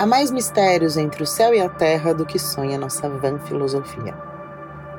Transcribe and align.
Há 0.00 0.06
mais 0.06 0.30
mistérios 0.30 0.96
entre 0.96 1.24
o 1.24 1.26
céu 1.26 1.52
e 1.52 1.60
a 1.60 1.68
terra 1.68 2.14
do 2.14 2.24
que 2.24 2.38
sonha 2.38 2.78
nossa 2.78 3.08
vã 3.08 3.36
filosofia. 3.40 4.14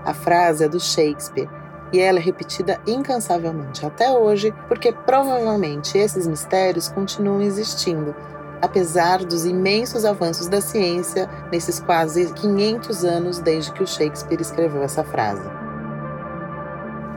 A 0.04 0.14
frase 0.14 0.66
é 0.66 0.68
do 0.68 0.78
Shakespeare 0.78 1.50
e 1.94 2.02
ela 2.02 2.20
é 2.20 2.22
repetida 2.22 2.82
incansavelmente 2.86 3.86
até 3.86 4.12
hoje, 4.12 4.54
porque 4.68 4.92
provavelmente 4.92 5.98
esses 5.98 6.28
mistérios 6.28 6.90
continuam 6.90 7.42
existindo, 7.42 8.14
apesar 8.62 9.20
dos 9.24 9.46
imensos 9.46 10.04
avanços 10.04 10.50
da 10.50 10.60
ciência 10.60 11.30
nesses 11.50 11.80
quase 11.80 12.34
500 12.34 13.06
anos 13.06 13.40
desde 13.40 13.72
que 13.72 13.84
o 13.84 13.88
Shakespeare 13.88 14.42
escreveu 14.42 14.84
essa 14.84 15.06
frase. 15.06 15.50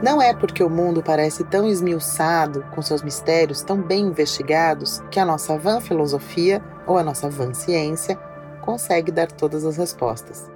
Não 0.01 0.21
é 0.21 0.33
porque 0.33 0.63
o 0.63 0.69
mundo 0.69 1.03
parece 1.03 1.43
tão 1.43 1.67
esmiuçado, 1.67 2.63
com 2.73 2.81
seus 2.81 3.01
mistérios 3.01 3.61
tão 3.61 3.81
bem 3.81 4.05
investigados, 4.05 5.03
que 5.11 5.19
a 5.19 5.25
nossa 5.25 5.57
vã 5.57 5.81
filosofia 5.81 6.63
ou 6.87 6.97
a 6.97 7.03
nossa 7.03 7.29
vã 7.29 7.53
ciência 7.53 8.17
consegue 8.61 9.11
dar 9.11 9.31
todas 9.31 9.65
as 9.65 9.77
respostas. 9.77 10.49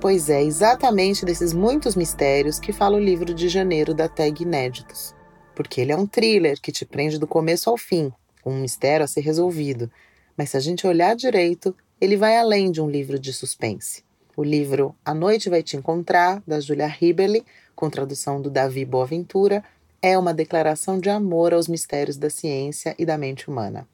Pois 0.00 0.30
é 0.30 0.42
exatamente 0.42 1.26
desses 1.26 1.52
muitos 1.52 1.94
mistérios 1.94 2.58
que 2.58 2.72
fala 2.72 2.96
o 2.96 3.00
livro 3.00 3.34
de 3.34 3.48
janeiro 3.48 3.92
da 3.92 4.08
tag 4.08 4.42
Inéditos. 4.42 5.14
Porque 5.54 5.80
ele 5.80 5.92
é 5.92 5.96
um 5.96 6.06
thriller 6.06 6.58
que 6.58 6.72
te 6.72 6.86
prende 6.86 7.18
do 7.18 7.26
começo 7.26 7.68
ao 7.68 7.76
fim, 7.76 8.10
com 8.40 8.50
um 8.50 8.60
mistério 8.60 9.04
a 9.04 9.06
ser 9.06 9.20
resolvido. 9.20 9.90
Mas 10.38 10.50
se 10.50 10.56
a 10.56 10.60
gente 10.60 10.86
olhar 10.86 11.14
direito, 11.14 11.76
ele 12.00 12.16
vai 12.16 12.38
além 12.38 12.70
de 12.70 12.80
um 12.80 12.88
livro 12.88 13.18
de 13.18 13.30
suspense. 13.30 14.02
O 14.34 14.42
livro 14.42 14.94
A 15.04 15.12
Noite 15.12 15.50
Vai 15.50 15.62
Te 15.62 15.76
Encontrar, 15.76 16.42
da 16.46 16.60
Julia 16.60 16.90
Hiberly, 16.98 17.44
com 17.76 17.90
tradução 17.90 18.40
do 18.40 18.48
Davi 18.48 18.86
Boaventura, 18.86 19.62
é 20.00 20.16
uma 20.16 20.32
declaração 20.32 20.98
de 20.98 21.10
amor 21.10 21.52
aos 21.52 21.68
mistérios 21.68 22.16
da 22.16 22.30
ciência 22.30 22.94
e 22.98 23.04
da 23.04 23.18
mente 23.18 23.50
humana. 23.50 23.86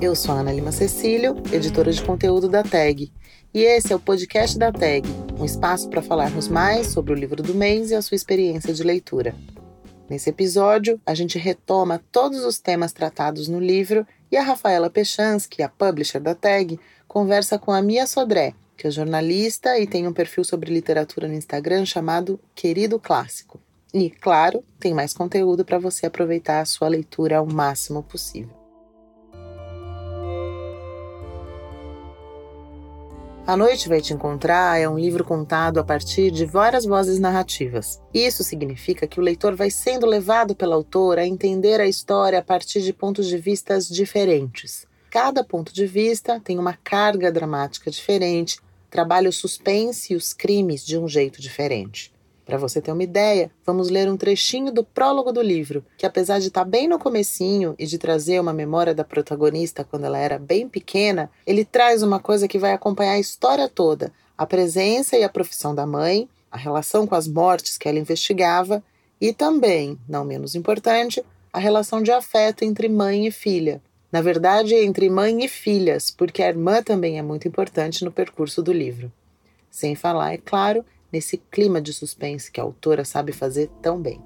Eu 0.00 0.14
sou 0.14 0.34
Ana 0.34 0.52
Lima 0.52 0.70
Cecílio, 0.70 1.36
editora 1.52 1.92
de 1.92 2.00
conteúdo 2.02 2.48
da 2.48 2.62
TAG, 2.62 3.12
e 3.52 3.62
esse 3.62 3.92
é 3.92 3.96
o 3.96 4.00
podcast 4.00 4.56
da 4.56 4.70
TAG, 4.70 5.02
um 5.38 5.44
espaço 5.44 5.90
para 5.90 6.00
falarmos 6.00 6.46
mais 6.46 6.86
sobre 6.86 7.12
o 7.12 7.16
livro 7.16 7.42
do 7.42 7.52
mês 7.52 7.90
e 7.90 7.94
a 7.94 8.00
sua 8.00 8.14
experiência 8.14 8.72
de 8.72 8.82
leitura. 8.84 9.34
Nesse 10.08 10.30
episódio, 10.30 11.00
a 11.04 11.14
gente 11.14 11.36
retoma 11.36 12.02
todos 12.12 12.44
os 12.44 12.58
temas 12.58 12.92
tratados 12.92 13.48
no 13.48 13.60
livro 13.60 14.06
e 14.30 14.36
a 14.36 14.42
Rafaela 14.42 14.88
Pechansky, 14.88 15.62
a 15.62 15.68
publisher 15.68 16.20
da 16.20 16.34
TAG, 16.34 16.78
conversa 17.06 17.58
com 17.58 17.72
a 17.72 17.82
Mia 17.82 18.06
Sodré, 18.06 18.54
que 18.78 18.86
é 18.86 18.90
jornalista 18.92 19.76
e 19.76 19.88
tem 19.88 20.06
um 20.06 20.12
perfil 20.12 20.44
sobre 20.44 20.72
literatura 20.72 21.26
no 21.26 21.34
Instagram 21.34 21.84
chamado 21.84 22.38
Querido 22.54 23.00
Clássico. 23.00 23.60
E, 23.92 24.08
claro, 24.08 24.62
tem 24.78 24.94
mais 24.94 25.12
conteúdo 25.12 25.64
para 25.64 25.80
você 25.80 26.06
aproveitar 26.06 26.60
a 26.60 26.64
sua 26.64 26.86
leitura 26.86 27.38
ao 27.38 27.46
máximo 27.46 28.04
possível. 28.04 28.56
A 33.44 33.56
Noite 33.56 33.88
Vai 33.88 34.00
Te 34.00 34.12
Encontrar 34.12 34.78
é 34.78 34.86
um 34.88 34.98
livro 34.98 35.24
contado 35.24 35.80
a 35.80 35.84
partir 35.84 36.30
de 36.30 36.44
várias 36.44 36.84
vozes 36.84 37.18
narrativas. 37.18 37.98
Isso 38.12 38.44
significa 38.44 39.08
que 39.08 39.18
o 39.18 39.22
leitor 39.22 39.56
vai 39.56 39.70
sendo 39.70 40.06
levado 40.06 40.54
pela 40.54 40.76
autora 40.76 41.22
a 41.22 41.26
entender 41.26 41.80
a 41.80 41.86
história 41.86 42.38
a 42.38 42.42
partir 42.42 42.82
de 42.82 42.92
pontos 42.92 43.26
de 43.26 43.38
vistas 43.38 43.88
diferentes. 43.88 44.86
Cada 45.10 45.42
ponto 45.42 45.72
de 45.72 45.86
vista 45.86 46.38
tem 46.38 46.58
uma 46.58 46.74
carga 46.74 47.32
dramática 47.32 47.90
diferente, 47.90 48.60
trabalha 48.90 49.28
o 49.28 49.32
suspense 49.32 50.12
e 50.12 50.16
os 50.16 50.32
crimes 50.32 50.84
de 50.84 50.98
um 50.98 51.08
jeito 51.08 51.40
diferente. 51.40 52.12
Para 52.48 52.56
você 52.56 52.80
ter 52.80 52.92
uma 52.92 53.02
ideia, 53.02 53.50
vamos 53.66 53.90
ler 53.90 54.10
um 54.10 54.16
trechinho 54.16 54.72
do 54.72 54.82
prólogo 54.82 55.30
do 55.30 55.42
livro, 55.42 55.84
que 55.98 56.06
apesar 56.06 56.38
de 56.38 56.48
estar 56.48 56.64
tá 56.64 56.70
bem 56.70 56.88
no 56.88 56.98
comecinho 56.98 57.74
e 57.78 57.84
de 57.84 57.98
trazer 57.98 58.40
uma 58.40 58.54
memória 58.54 58.94
da 58.94 59.04
protagonista 59.04 59.84
quando 59.84 60.04
ela 60.04 60.16
era 60.16 60.38
bem 60.38 60.66
pequena, 60.66 61.30
ele 61.46 61.62
traz 61.62 62.02
uma 62.02 62.18
coisa 62.18 62.48
que 62.48 62.58
vai 62.58 62.72
acompanhar 62.72 63.12
a 63.12 63.20
história 63.20 63.68
toda, 63.68 64.10
a 64.36 64.46
presença 64.46 65.14
e 65.14 65.22
a 65.22 65.28
profissão 65.28 65.74
da 65.74 65.86
mãe, 65.86 66.26
a 66.50 66.56
relação 66.56 67.06
com 67.06 67.14
as 67.14 67.28
mortes 67.28 67.76
que 67.76 67.86
ela 67.86 67.98
investigava 67.98 68.82
e 69.20 69.32
também, 69.32 69.98
não 70.08 70.24
menos 70.24 70.54
importante, 70.54 71.22
a 71.52 71.58
relação 71.58 72.02
de 72.02 72.10
afeto 72.10 72.64
entre 72.64 72.88
mãe 72.88 73.26
e 73.26 73.30
filha. 73.30 73.82
Na 74.10 74.22
verdade, 74.22 74.74
entre 74.74 75.10
mãe 75.10 75.44
e 75.44 75.48
filhas, 75.48 76.10
porque 76.10 76.42
a 76.42 76.48
irmã 76.48 76.82
também 76.82 77.18
é 77.18 77.22
muito 77.22 77.46
importante 77.46 78.04
no 78.04 78.10
percurso 78.10 78.62
do 78.62 78.72
livro. 78.72 79.12
Sem 79.70 79.94
falar, 79.94 80.32
é 80.32 80.38
claro, 80.38 80.82
nesse 81.12 81.36
clima 81.36 81.80
de 81.80 81.92
suspense 81.92 82.50
que 82.50 82.58
a 82.58 82.62
autora 82.62 83.04
sabe 83.04 83.32
fazer 83.32 83.68
tão 83.82 84.00
bem. 84.00 84.18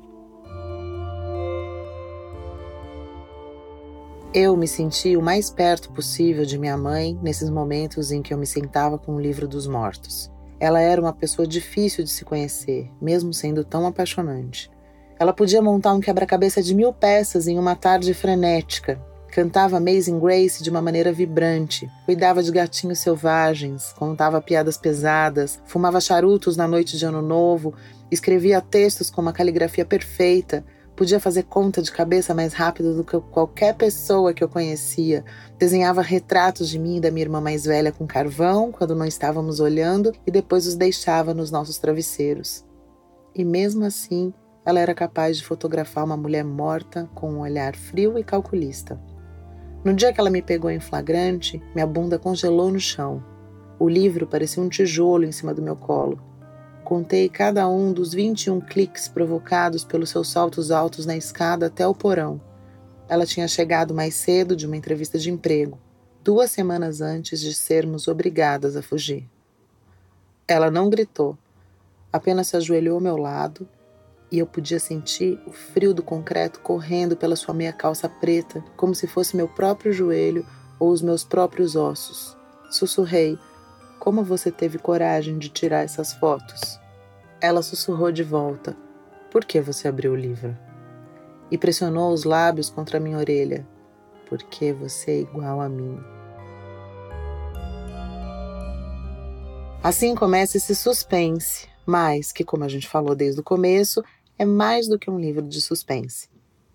Eu 4.32 4.56
me 4.56 4.66
senti 4.66 5.16
o 5.16 5.20
mais 5.20 5.50
perto 5.50 5.93
possível 5.93 6.47
de 6.47 6.59
minha 6.59 6.76
mãe 6.76 7.19
nesses 7.20 7.50
momentos 7.50 8.10
em 8.10 8.22
que 8.22 8.32
eu 8.32 8.38
me 8.38 8.47
sentava 8.47 8.97
com 8.99 9.16
o 9.16 9.20
livro 9.20 9.47
dos 9.47 9.66
mortos. 9.66 10.31
Ela 10.59 10.81
era 10.81 11.00
uma 11.00 11.12
pessoa 11.12 11.47
difícil 11.47 12.04
de 12.04 12.10
se 12.10 12.25
conhecer, 12.25 12.88
mesmo 13.00 13.34
sendo 13.34 13.64
tão 13.64 13.84
apaixonante. 13.84 14.70
Ela 15.19 15.32
podia 15.32 15.60
montar 15.60 15.93
um 15.93 16.00
quebra-cabeça 16.00 16.62
de 16.62 16.75
mil 16.75 16.93
peças 16.93 17.47
em 17.47 17.59
uma 17.59 17.76
tarde 17.76 18.14
frenética, 18.14 18.99
Cantava 19.32 19.78
Amazing 19.78 20.20
Grace 20.20 20.62
de 20.62 20.69
uma 20.69 20.82
maneira 20.82 21.10
vibrante, 21.10 21.91
cuidava 22.04 22.43
de 22.43 22.53
gatinhos 22.53 22.98
selvagens, 22.98 23.91
contava 23.94 24.43
piadas 24.43 24.76
pesadas, 24.76 25.59
fumava 25.65 26.03
charutos 26.03 26.54
na 26.54 26.69
noite 26.69 26.98
de 26.98 27.06
Ano 27.06 27.22
Novo, 27.22 27.72
escrevia 28.10 28.60
textos 28.60 29.09
com 29.09 29.22
uma 29.22 29.32
caligrafia 29.32 29.87
perfeita, 29.87 30.62
podia 30.94 31.19
fazer 31.19 31.44
conta 31.44 31.81
de 31.81 31.91
cabeça 31.91 32.34
mais 32.34 32.53
rápido 32.53 32.94
do 32.94 33.03
que 33.03 33.19
qualquer 33.31 33.75
pessoa 33.75 34.34
que 34.34 34.44
eu 34.44 34.50
conhecia. 34.50 35.25
Desenhava 35.59 36.03
retratos 36.03 36.69
de 36.69 36.78
mim 36.78 36.99
e 36.99 37.00
da 37.00 37.10
minha 37.10 37.25
irmã 37.25 37.41
mais 37.41 37.64
velha 37.64 37.91
com 37.91 38.06
carvão 38.06 38.70
quando 38.70 38.94
não 38.94 39.06
estávamos 39.06 39.60
olhando 39.60 40.12
e 40.26 40.31
depois 40.31 40.66
os 40.66 40.75
deixava 40.75 41.32
nos 41.32 41.50
nossos 41.50 41.78
travesseiros. 41.78 42.66
E 43.34 43.47
mesmo 43.47 43.87
assim, 43.87 44.31
ela 44.62 44.78
era 44.78 44.94
capaz 44.94 45.38
de 45.38 45.44
fotografar 45.44 46.04
uma 46.04 46.19
mulher 46.19 46.44
morta 46.44 47.09
com 47.14 47.32
um 47.32 47.41
olhar 47.41 47.75
frio 47.75 48.19
e 48.19 48.22
calculista. 48.22 49.00
No 49.84 49.93
dia 49.93 50.12
que 50.12 50.20
ela 50.20 50.31
me 50.31 50.41
pegou 50.41 50.70
em 50.70 50.78
flagrante, 50.78 51.60
minha 51.75 51.87
bunda 51.87 52.16
congelou 52.16 52.70
no 52.70 52.78
chão. 52.78 53.20
O 53.81 53.88
livro 53.88 54.28
parecia 54.28 54.62
um 54.62 54.69
tijolo 54.69 55.25
em 55.25 55.32
cima 55.32 55.53
do 55.53 55.60
meu 55.60 55.75
colo. 55.75 56.22
Contei 56.84 57.28
cada 57.28 57.69
um 57.69 57.93
dos 57.93 58.15
21 58.15 58.60
cliques 58.60 59.09
provocados 59.09 59.82
pelos 59.84 60.10
seus 60.10 60.28
saltos 60.28 60.70
altos 60.70 61.04
na 61.04 61.16
escada 61.16 61.66
até 61.66 61.84
o 61.84 61.94
porão. 61.94 62.41
Ela 63.09 63.26
tinha 63.26 63.48
chegado 63.48 63.93
mais 63.93 64.15
cedo 64.15 64.54
de 64.54 64.66
uma 64.66 64.76
entrevista 64.76 65.19
de 65.19 65.32
emprego, 65.32 65.76
duas 66.22 66.53
semanas 66.53 67.00
antes 67.00 67.41
de 67.41 67.53
sermos 67.53 68.06
obrigadas 68.06 68.76
a 68.76 68.82
fugir. 68.82 69.28
Ela 70.47 70.70
não 70.70 70.88
gritou, 70.88 71.37
apenas 72.12 72.47
se 72.47 72.56
ajoelhou 72.56 72.94
ao 72.94 73.00
meu 73.00 73.16
lado 73.16 73.69
e 74.32 74.38
eu 74.38 74.47
podia 74.47 74.81
sentir 74.81 75.38
o 75.47 75.53
frio 75.53 75.93
do 75.93 76.03
concreto 76.03 76.60
correndo 76.60 77.15
pela 77.15 77.37
sua 77.37 77.53
meia 77.53 77.72
calça 77.72 78.09
preta, 78.09 78.65
como 78.78 78.94
se 78.94 79.06
fosse 79.06 79.37
meu 79.37 79.47
próprio 79.47 79.93
joelho 79.93 80.47
ou 80.81 80.91
os 80.91 81.03
meus 81.03 81.22
próprios 81.22 81.76
ossos. 81.76 82.34
Sussurrei: 82.70 83.38
Como 84.00 84.25
você 84.25 84.50
teve 84.50 84.78
coragem 84.78 85.38
de 85.38 85.50
tirar 85.50 85.84
essas 85.84 86.15
fotos? 86.15 86.81
Ela 87.43 87.60
sussurrou 87.60 88.10
de 88.10 88.22
volta: 88.22 88.75
Por 89.31 89.44
que 89.44 89.60
você 89.60 89.87
abriu 89.87 90.12
o 90.12 90.16
livro? 90.16 90.56
E 91.50 91.59
pressionou 91.59 92.10
os 92.10 92.25
lábios 92.25 92.70
contra 92.70 92.99
minha 92.99 93.19
orelha: 93.19 93.69
Porque 94.31 94.72
você 94.72 95.10
é 95.10 95.20
igual 95.20 95.60
a 95.60 95.69
mim. 95.69 96.00
Assim 99.82 100.14
começa 100.14 100.56
esse 100.56 100.75
suspense, 100.75 101.69
mas 101.85 102.32
que, 102.32 102.44
como 102.44 102.64
a 102.64 102.69
gente 102.69 102.88
falou 102.88 103.14
desde 103.14 103.40
o 103.40 103.44
começo, 103.44 104.02
é 104.42 104.44
mais 104.44 104.88
do 104.88 104.98
que 104.98 105.08
um 105.08 105.18
livro 105.18 105.42
de 105.42 105.60
suspense. 105.60 106.28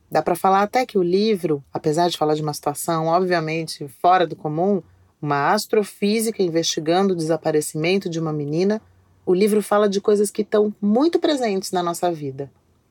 Dá 0.10 0.22
para 0.22 0.36
falar 0.36 0.64
até 0.64 0.86
que 0.86 0.98
o 0.98 1.04
livro, 1.04 1.62
apesar 1.72 2.10
de 2.10 2.18
falar 2.18 2.34
de 2.34 2.42
uma 2.42 2.54
situação 2.54 3.08
obviamente 3.08 3.88
fora 4.02 4.26
do 4.26 4.38
comum, 4.38 4.82
uma 5.22 5.52
astrofísica 5.52 6.42
investigando 6.42 7.14
o 7.14 7.16
desaparecimento 7.16 8.10
de 8.10 8.20
uma 8.20 8.32
menina, 8.32 8.82
o 9.26 9.34
livro 9.34 9.62
fala 9.62 9.90
de 9.90 10.00
coisas 10.00 10.32
que 10.32 10.44
estão 10.44 10.74
muito 10.82 11.20
presentes 11.20 11.74
na 11.74 11.84
nossa 11.84 12.10
vida. 12.10 12.50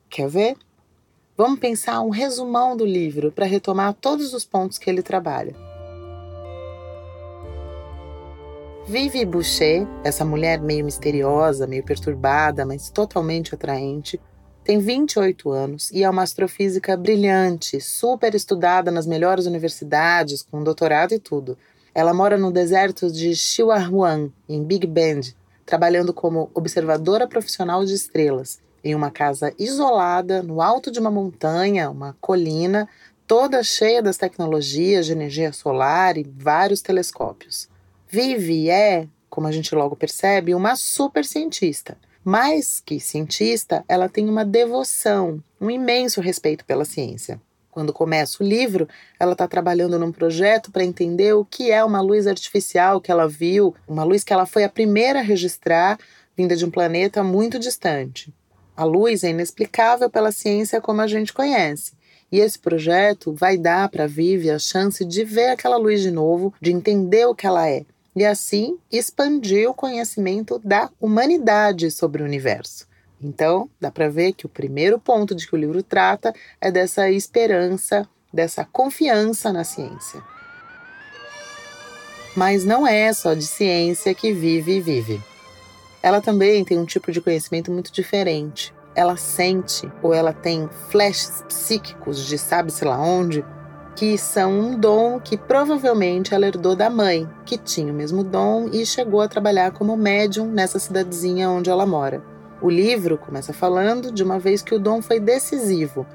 Quer 0.09 0.29
ver? 0.29 0.55
Vamos 1.35 1.59
pensar 1.59 2.01
um 2.01 2.09
resumão 2.09 2.77
do 2.77 2.85
livro 2.85 3.31
para 3.31 3.47
retomar 3.47 3.95
todos 3.95 4.31
os 4.31 4.45
pontos 4.45 4.77
que 4.77 4.89
ele 4.89 5.01
trabalha. 5.01 5.55
Vivi 8.87 9.25
Boucher, 9.25 9.87
essa 10.03 10.23
mulher 10.23 10.61
meio 10.61 10.85
misteriosa, 10.85 11.65
meio 11.65 11.83
perturbada, 11.83 12.65
mas 12.65 12.89
totalmente 12.89 13.53
atraente, 13.53 14.19
tem 14.67 14.79
28 14.79 15.49
anos 15.49 15.89
e 15.91 16.03
é 16.03 16.09
uma 16.09 16.23
astrofísica 16.23 16.97
brilhante, 16.97 17.79
super 17.79 18.35
estudada 18.35 18.91
nas 18.91 19.07
melhores 19.07 19.45
universidades, 19.45 20.41
com 20.41 20.61
doutorado 20.61 21.13
e 21.13 21.19
tudo. 21.19 21.57
Ela 21.95 22.13
mora 22.13 22.37
no 22.37 22.51
deserto 22.51 23.09
de 23.09 23.33
Chihuahuan, 23.33 24.29
em 24.47 24.61
Big 24.61 24.85
Bend, 24.85 25.33
trabalhando 25.65 26.13
como 26.13 26.51
observadora 26.53 27.25
profissional 27.25 27.85
de 27.85 27.93
estrelas, 27.93 28.59
em 28.83 28.93
uma 28.93 29.09
casa 29.09 29.53
isolada 29.57 30.43
no 30.43 30.61
alto 30.61 30.91
de 30.91 30.99
uma 30.99 31.09
montanha, 31.09 31.89
uma 31.89 32.17
colina, 32.19 32.89
toda 33.25 33.63
cheia 33.63 34.03
das 34.03 34.17
tecnologias 34.17 35.05
de 35.05 35.13
energia 35.13 35.53
solar 35.53 36.17
e 36.17 36.23
vários 36.23 36.81
telescópios. 36.81 37.69
Vive 38.09 38.69
é, 38.69 39.07
como 39.29 39.47
a 39.47 39.51
gente 39.53 39.73
logo 39.73 39.95
percebe, 39.95 40.53
uma 40.53 40.75
super 40.75 41.23
cientista. 41.23 41.97
Mais 42.29 42.81
que 42.85 42.99
cientista, 42.99 43.85
ela 43.87 44.09
tem 44.09 44.27
uma 44.27 44.43
devoção, 44.43 45.41
um 45.61 45.71
imenso 45.71 46.19
respeito 46.19 46.65
pela 46.65 46.83
ciência. 46.83 47.39
Quando 47.71 47.93
começa 47.93 48.43
o 48.43 48.45
livro, 48.45 48.85
ela 49.17 49.31
está 49.31 49.47
trabalhando 49.47 49.97
num 49.97 50.11
projeto 50.11 50.69
para 50.69 50.83
entender 50.83 51.31
o 51.31 51.45
que 51.45 51.71
é 51.71 51.81
uma 51.81 52.01
luz 52.01 52.27
artificial 52.27 52.99
que 52.99 53.09
ela 53.09 53.29
viu, 53.29 53.73
uma 53.87 54.03
luz 54.03 54.25
que 54.25 54.33
ela 54.33 54.45
foi 54.45 54.65
a 54.65 54.69
primeira 54.69 55.19
a 55.19 55.21
registrar, 55.21 55.97
vinda 56.35 56.53
de 56.53 56.65
um 56.65 56.69
planeta 56.69 57.23
muito 57.23 57.57
distante. 57.57 58.33
A 58.75 58.83
luz 58.83 59.23
é 59.23 59.29
inexplicável 59.29 60.09
pela 60.09 60.33
ciência 60.33 60.81
como 60.81 60.99
a 60.99 61.07
gente 61.07 61.31
conhece. 61.31 61.93
E 62.29 62.41
esse 62.41 62.59
projeto 62.59 63.31
vai 63.31 63.57
dar 63.57 63.87
para 63.87 64.03
a 64.03 64.07
Vivi 64.07 64.51
a 64.51 64.59
chance 64.59 65.05
de 65.05 65.23
ver 65.23 65.51
aquela 65.51 65.77
luz 65.77 66.01
de 66.01 66.11
novo, 66.11 66.53
de 66.59 66.73
entender 66.73 67.25
o 67.25 67.33
que 67.33 67.47
ela 67.47 67.69
é, 67.69 67.85
e 68.17 68.25
assim 68.25 68.79
expandir 68.91 69.69
o 69.69 69.75
conhecimento 69.75 70.57
da 70.57 70.89
humanidade 70.99 71.91
sobre 71.91 72.23
o 72.23 72.25
universo. 72.25 72.87
Então, 73.21 73.69
dá 73.79 73.91
para 73.91 74.09
ver 74.09 74.33
que 74.33 74.47
o 74.47 74.49
primeiro 74.49 74.99
ponto 74.99 75.35
de 75.35 75.45
que 75.45 75.53
o 75.53 75.57
livro 75.57 75.83
trata 75.83 76.33
é 76.59 76.71
dessa 76.71 77.11
esperança, 77.11 78.09
dessa 78.33 78.65
confiança 78.65 79.53
na 79.53 79.63
ciência. 79.63 80.19
Mas 82.35 82.65
não 82.65 82.87
é 82.87 83.13
só 83.13 83.35
de 83.35 83.45
ciência 83.45 84.15
que 84.15 84.33
vive 84.33 84.77
e 84.77 84.81
vive. 84.81 85.21
Ela 86.01 86.19
também 86.19 86.65
tem 86.65 86.79
um 86.79 86.85
tipo 86.85 87.11
de 87.11 87.21
conhecimento 87.21 87.71
muito 87.71 87.93
diferente. 87.93 88.73
Ela 88.95 89.15
sente 89.15 89.91
ou 90.01 90.11
ela 90.11 90.33
tem 90.33 90.67
flashes 90.89 91.43
psíquicos 91.47 92.25
de 92.25 92.39
sabe-se 92.39 92.83
lá 92.83 92.99
onde, 92.99 93.45
que 93.97 94.15
são 94.15 94.51
um 94.51 94.79
dom 94.79 95.19
que 95.19 95.35
provavelmente 95.35 96.31
ela 96.31 96.45
herdou 96.45 96.75
da 96.75 96.87
mãe, 96.87 97.27
que 97.43 97.57
tinha 97.57 97.91
o 97.91 97.95
mesmo 97.95 98.23
dom 98.23 98.69
e 98.71 98.85
chegou 98.85 99.21
a 99.21 99.27
trabalhar 99.27 99.71
como 99.71 99.97
médium 99.97 100.45
nessa 100.45 100.77
cidadezinha 100.77 101.49
onde 101.49 101.71
ela 101.71 101.83
mora. 101.83 102.21
O 102.61 102.69
livro 102.69 103.17
começa 103.17 103.53
falando 103.53 104.11
de 104.11 104.21
uma 104.21 104.37
vez 104.37 104.61
que 104.61 104.75
o 104.75 104.79
dom 104.79 105.01
foi 105.01 105.19
decisivo. 105.19 106.05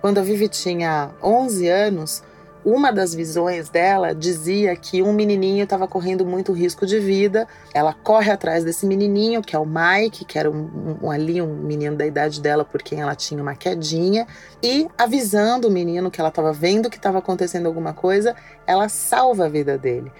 Quando 0.00 0.18
a 0.18 0.22
Vivi 0.22 0.48
tinha 0.48 1.10
11 1.22 1.68
anos, 1.68 2.24
uma 2.64 2.92
das 2.92 3.14
visões 3.14 3.68
dela 3.68 4.14
dizia 4.14 4.74
que 4.76 5.02
um 5.02 5.12
menininho 5.12 5.64
estava 5.64 5.86
correndo 5.86 6.24
muito 6.24 6.52
risco 6.52 6.84
de 6.86 6.98
vida. 6.98 7.46
Ela 7.72 7.92
corre 7.92 8.30
atrás 8.30 8.64
desse 8.64 8.84
menininho, 8.84 9.42
que 9.42 9.54
é 9.54 9.58
o 9.58 9.66
Mike, 9.66 10.24
que 10.24 10.38
era 10.38 10.50
um, 10.50 10.98
um, 11.02 11.10
ali 11.10 11.40
um 11.40 11.54
menino 11.54 11.96
da 11.96 12.06
idade 12.06 12.40
dela 12.40 12.64
por 12.64 12.82
quem 12.82 13.00
ela 13.00 13.14
tinha 13.14 13.42
uma 13.42 13.54
quedinha, 13.54 14.26
e 14.62 14.88
avisando 14.98 15.68
o 15.68 15.70
menino 15.70 16.10
que 16.10 16.20
ela 16.20 16.30
estava 16.30 16.52
vendo 16.52 16.90
que 16.90 16.96
estava 16.96 17.18
acontecendo 17.18 17.66
alguma 17.66 17.92
coisa, 17.92 18.34
ela 18.66 18.88
salva 18.88 19.46
a 19.46 19.48
vida 19.48 19.78
dele. 19.78 20.12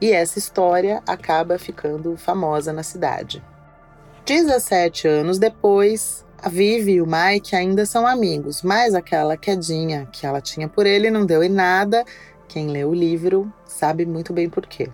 E 0.00 0.12
essa 0.12 0.38
história 0.38 1.02
acaba 1.06 1.58
ficando 1.58 2.16
famosa 2.16 2.72
na 2.72 2.82
cidade. 2.82 3.42
17 4.26 5.06
anos 5.06 5.38
depois, 5.38 6.24
a 6.44 6.48
Vivi 6.50 6.92
e 6.92 7.00
o 7.00 7.06
Mike 7.06 7.56
ainda 7.56 7.86
são 7.86 8.06
amigos, 8.06 8.60
mas 8.60 8.94
aquela 8.94 9.34
quedinha 9.34 10.06
que 10.12 10.26
ela 10.26 10.42
tinha 10.42 10.68
por 10.68 10.84
ele 10.84 11.10
não 11.10 11.24
deu 11.24 11.42
em 11.42 11.48
nada. 11.48 12.04
Quem 12.46 12.66
lê 12.66 12.84
o 12.84 12.92
livro 12.92 13.50
sabe 13.64 14.04
muito 14.04 14.30
bem 14.30 14.50
por 14.50 14.66
quê. 14.66 14.90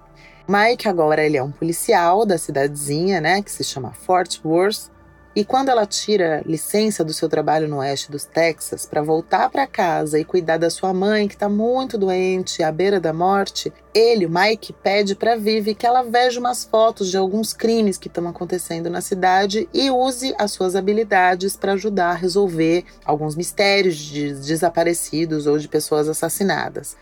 Mike 0.47 0.89
agora 0.89 1.27
ele 1.27 1.37
é 1.37 1.43
um 1.43 1.51
policial 1.51 2.25
da 2.25 2.39
cidadezinha, 2.39 3.21
né, 3.21 3.43
que 3.43 3.51
se 3.51 3.65
chama 3.65 3.93
Fort 3.93 4.39
Worth, 4.45 4.93
e 5.35 5.45
quando 5.45 5.69
ela 5.69 5.87
tira 5.87 6.43
licença 6.45 7.05
do 7.05 7.15
seu 7.15 7.29
trabalho 7.29 7.69
no 7.69 7.77
oeste 7.77 8.11
dos 8.11 8.25
Texas 8.25 8.85
para 8.85 9.01
voltar 9.01 9.49
para 9.49 9.65
casa 9.65 10.19
e 10.19 10.25
cuidar 10.25 10.57
da 10.57 10.69
sua 10.69 10.93
mãe, 10.93 11.29
que 11.29 11.35
está 11.35 11.49
muito 11.49 11.97
doente, 11.97 12.65
à 12.65 12.73
beira 12.73 12.99
da 12.99 13.13
morte, 13.13 13.73
ele, 13.95 14.27
o 14.27 14.31
Mike, 14.31 14.73
pede 14.73 15.15
para 15.15 15.37
Vivi 15.37 15.75
que 15.77 15.87
ela 15.87 16.03
veja 16.03 16.41
umas 16.41 16.65
fotos 16.65 17.09
de 17.09 17.17
alguns 17.17 17.53
crimes 17.53 17.97
que 17.97 18.09
estão 18.09 18.27
acontecendo 18.27 18.91
na 18.91 19.01
cidade 19.01 19.69
e 19.73 19.89
use 19.89 20.35
as 20.37 20.51
suas 20.51 20.75
habilidades 20.75 21.57
para 21.57 21.75
ajudar 21.75 22.11
a 22.11 22.15
resolver 22.15 22.85
alguns 23.05 23.37
mistérios 23.37 23.97
de 23.97 24.35
desaparecidos 24.35 25.47
ou 25.47 25.59
de 25.59 25.69
pessoas 25.69 26.09
assassinadas. 26.09 26.97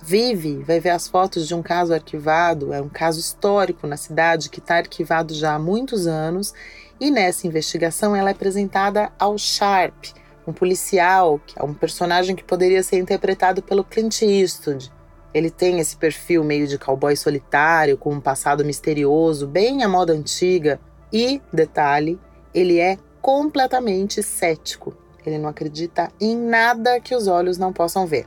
Vive 0.00 0.62
vai 0.62 0.80
ver 0.80 0.90
as 0.90 1.08
fotos 1.08 1.46
de 1.46 1.54
um 1.54 1.62
caso 1.62 1.92
arquivado, 1.92 2.72
é 2.72 2.80
um 2.80 2.88
caso 2.88 3.18
histórico 3.18 3.86
na 3.86 3.96
cidade 3.96 4.48
que 4.48 4.60
está 4.60 4.76
arquivado 4.76 5.34
já 5.34 5.54
há 5.54 5.58
muitos 5.58 6.06
anos 6.06 6.54
e 7.00 7.10
nessa 7.10 7.46
investigação 7.46 8.14
ela 8.14 8.30
é 8.30 8.32
apresentada 8.32 9.10
ao 9.18 9.38
Sharp, 9.38 10.06
um 10.46 10.52
policial, 10.52 11.40
que 11.46 11.58
é 11.58 11.62
um 11.62 11.74
personagem 11.74 12.34
que 12.34 12.42
poderia 12.42 12.82
ser 12.82 12.98
interpretado 12.98 13.62
pelo 13.62 13.84
Clint 13.84 14.22
Eastwood. 14.22 14.90
Ele 15.32 15.50
tem 15.50 15.78
esse 15.78 15.96
perfil 15.96 16.42
meio 16.42 16.66
de 16.66 16.78
cowboy 16.78 17.14
solitário, 17.14 17.98
com 17.98 18.14
um 18.14 18.20
passado 18.20 18.64
misterioso, 18.64 19.46
bem 19.46 19.84
à 19.84 19.88
moda 19.88 20.12
antiga. 20.12 20.80
E, 21.12 21.40
detalhe, 21.52 22.18
ele 22.54 22.78
é 22.78 22.98
completamente 23.20 24.22
cético. 24.22 24.96
Ele 25.24 25.38
não 25.38 25.50
acredita 25.50 26.10
em 26.18 26.34
nada 26.34 26.98
que 26.98 27.14
os 27.14 27.26
olhos 27.26 27.58
não 27.58 27.72
possam 27.72 28.06
ver. 28.06 28.26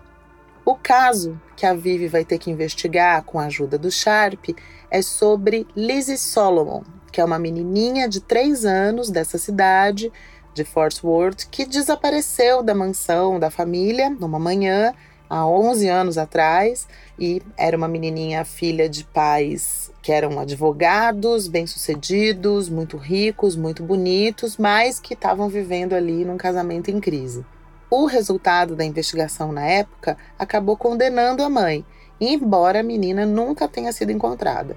O 0.63 0.75
caso 0.75 1.41
que 1.55 1.65
a 1.65 1.73
Vivi 1.73 2.07
vai 2.07 2.23
ter 2.23 2.37
que 2.37 2.51
investigar 2.51 3.23
com 3.23 3.39
a 3.39 3.45
ajuda 3.45 3.79
do 3.79 3.89
Sharp 3.89 4.49
é 4.91 5.01
sobre 5.01 5.65
Lizzie 5.75 6.17
Solomon, 6.17 6.83
que 7.11 7.19
é 7.19 7.25
uma 7.25 7.37
menininha 7.37 8.07
de 8.07 8.21
3 8.21 8.65
anos 8.65 9.09
dessa 9.09 9.37
cidade, 9.37 10.11
de 10.53 10.63
Fort 10.63 11.03
Worth, 11.03 11.47
que 11.49 11.65
desapareceu 11.65 12.61
da 12.61 12.75
mansão 12.75 13.39
da 13.39 13.49
família 13.49 14.09
numa 14.09 14.39
manhã, 14.39 14.93
há 15.29 15.47
11 15.47 15.87
anos 15.87 16.17
atrás, 16.17 16.87
e 17.17 17.41
era 17.57 17.77
uma 17.77 17.87
menininha 17.87 18.43
filha 18.43 18.89
de 18.89 19.05
pais 19.05 19.91
que 20.01 20.11
eram 20.11 20.39
advogados, 20.39 21.47
bem-sucedidos, 21.47 22.67
muito 22.67 22.97
ricos, 22.97 23.55
muito 23.55 23.83
bonitos, 23.83 24.57
mas 24.57 24.99
que 24.99 25.13
estavam 25.13 25.47
vivendo 25.47 25.93
ali 25.93 26.25
num 26.25 26.37
casamento 26.37 26.91
em 26.91 26.99
crise. 26.99 27.45
O 27.89 28.05
resultado 28.05 28.75
da 28.75 28.83
investigação 28.83 29.51
na 29.51 29.65
época 29.65 30.17
acabou 30.39 30.75
condenando 30.75 31.43
a 31.43 31.49
mãe, 31.49 31.85
embora 32.19 32.79
a 32.79 32.83
menina 32.83 33.25
nunca 33.25 33.67
tenha 33.67 33.91
sido 33.91 34.11
encontrada. 34.11 34.75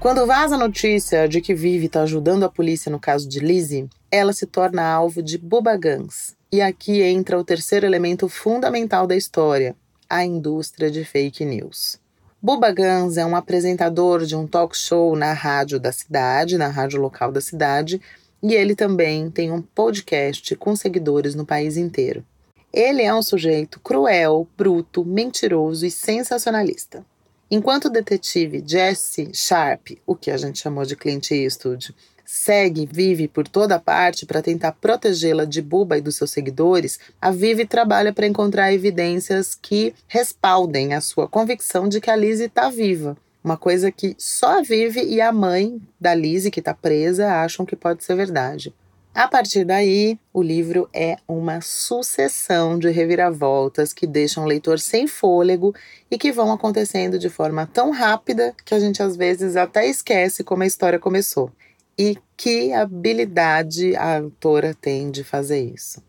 Quando 0.00 0.26
vaza 0.26 0.54
a 0.54 0.58
notícia 0.58 1.28
de 1.28 1.42
que 1.42 1.54
Vivi 1.54 1.84
está 1.84 2.04
ajudando 2.04 2.44
a 2.44 2.48
polícia 2.48 2.90
no 2.90 2.98
caso 2.98 3.28
de 3.28 3.38
Lizzie, 3.38 3.86
ela 4.10 4.32
se 4.32 4.46
torna 4.46 4.82
alvo 4.82 5.22
de 5.22 5.36
bubagans. 5.36 6.34
E 6.50 6.62
aqui 6.62 7.02
entra 7.02 7.38
o 7.38 7.44
terceiro 7.44 7.84
elemento 7.84 8.26
fundamental 8.26 9.06
da 9.06 9.14
história, 9.14 9.76
a 10.08 10.24
indústria 10.24 10.90
de 10.90 11.04
fake 11.04 11.44
news. 11.44 12.00
Buba 12.40 12.72
Gans 12.72 13.18
é 13.18 13.26
um 13.26 13.36
apresentador 13.36 14.24
de 14.24 14.34
um 14.34 14.46
talk 14.46 14.74
show 14.74 15.14
na 15.14 15.34
rádio 15.34 15.78
da 15.78 15.92
cidade, 15.92 16.56
na 16.56 16.68
rádio 16.68 16.98
local 16.98 17.30
da 17.30 17.42
cidade, 17.42 18.00
e 18.42 18.54
ele 18.54 18.74
também 18.74 19.30
tem 19.30 19.52
um 19.52 19.60
podcast 19.60 20.56
com 20.56 20.74
seguidores 20.74 21.34
no 21.34 21.44
país 21.44 21.76
inteiro. 21.76 22.24
Ele 22.72 23.02
é 23.02 23.14
um 23.14 23.22
sujeito 23.22 23.78
cruel, 23.78 24.48
bruto, 24.56 25.04
mentiroso 25.04 25.84
e 25.84 25.90
sensacionalista. 25.90 27.04
Enquanto 27.52 27.86
o 27.86 27.90
detetive 27.90 28.62
Jesse 28.64 29.32
Sharp, 29.34 29.88
o 30.06 30.14
que 30.14 30.30
a 30.30 30.36
gente 30.36 30.60
chamou 30.60 30.84
de 30.84 30.94
Clint 30.94 31.32
Eastwood, 31.32 31.92
segue 32.24 32.86
Vive 32.86 33.26
por 33.26 33.48
toda 33.48 33.76
parte 33.76 34.24
para 34.24 34.40
tentar 34.40 34.70
protegê-la 34.70 35.44
de 35.44 35.60
Buba 35.60 35.98
e 35.98 36.00
dos 36.00 36.14
seus 36.14 36.30
seguidores, 36.30 37.00
a 37.20 37.32
Vive 37.32 37.66
trabalha 37.66 38.12
para 38.12 38.28
encontrar 38.28 38.72
evidências 38.72 39.58
que 39.60 39.92
respaldem 40.06 40.94
a 40.94 41.00
sua 41.00 41.26
convicção 41.26 41.88
de 41.88 42.00
que 42.00 42.08
a 42.08 42.14
Lizzie 42.14 42.46
está 42.46 42.70
viva. 42.70 43.16
Uma 43.42 43.56
coisa 43.56 43.90
que 43.90 44.14
só 44.16 44.60
a 44.60 44.62
Vive 44.62 45.02
e 45.02 45.20
a 45.20 45.32
mãe 45.32 45.82
da 46.00 46.14
Lizzie, 46.14 46.52
que 46.52 46.60
está 46.60 46.72
presa, 46.72 47.34
acham 47.42 47.66
que 47.66 47.74
pode 47.74 48.04
ser 48.04 48.14
verdade. 48.14 48.72
A 49.12 49.26
partir 49.26 49.64
daí, 49.64 50.18
o 50.32 50.40
livro 50.40 50.88
é 50.94 51.16
uma 51.26 51.60
sucessão 51.60 52.78
de 52.78 52.88
reviravoltas 52.90 53.92
que 53.92 54.06
deixam 54.06 54.44
o 54.44 54.46
leitor 54.46 54.78
sem 54.78 55.08
fôlego 55.08 55.74
e 56.08 56.16
que 56.16 56.30
vão 56.30 56.52
acontecendo 56.52 57.18
de 57.18 57.28
forma 57.28 57.66
tão 57.66 57.90
rápida 57.90 58.54
que 58.64 58.72
a 58.72 58.78
gente 58.78 59.02
às 59.02 59.16
vezes 59.16 59.56
até 59.56 59.84
esquece 59.86 60.44
como 60.44 60.62
a 60.62 60.66
história 60.66 60.98
começou. 60.98 61.50
E 61.98 62.16
que 62.36 62.72
habilidade 62.72 63.96
a 63.96 64.18
autora 64.18 64.74
tem 64.80 65.10
de 65.10 65.24
fazer 65.24 65.60
isso. 65.60 66.00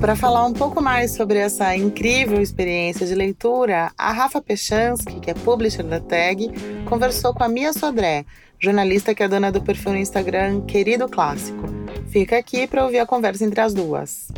Para 0.00 0.16
falar 0.16 0.46
um 0.46 0.54
pouco 0.54 0.80
mais 0.80 1.10
sobre 1.10 1.36
essa 1.36 1.76
incrível 1.76 2.40
experiência 2.40 3.06
de 3.06 3.14
leitura, 3.14 3.92
a 3.98 4.10
Rafa 4.12 4.40
Pechansky, 4.40 5.20
que 5.20 5.30
é 5.30 5.34
publisher 5.34 5.82
da 5.82 6.00
Tag, 6.00 6.48
conversou 6.88 7.34
com 7.34 7.44
a 7.44 7.48
Mia 7.48 7.70
Sodré, 7.74 8.24
jornalista 8.58 9.14
que 9.14 9.22
é 9.22 9.28
dona 9.28 9.52
do 9.52 9.62
perfil 9.62 9.92
no 9.92 9.98
Instagram 9.98 10.62
Querido 10.62 11.06
Clássico. 11.06 11.64
Fica 12.08 12.38
aqui 12.38 12.66
para 12.66 12.82
ouvir 12.82 12.98
a 12.98 13.06
conversa 13.06 13.44
entre 13.44 13.60
as 13.60 13.74
duas. 13.74 14.28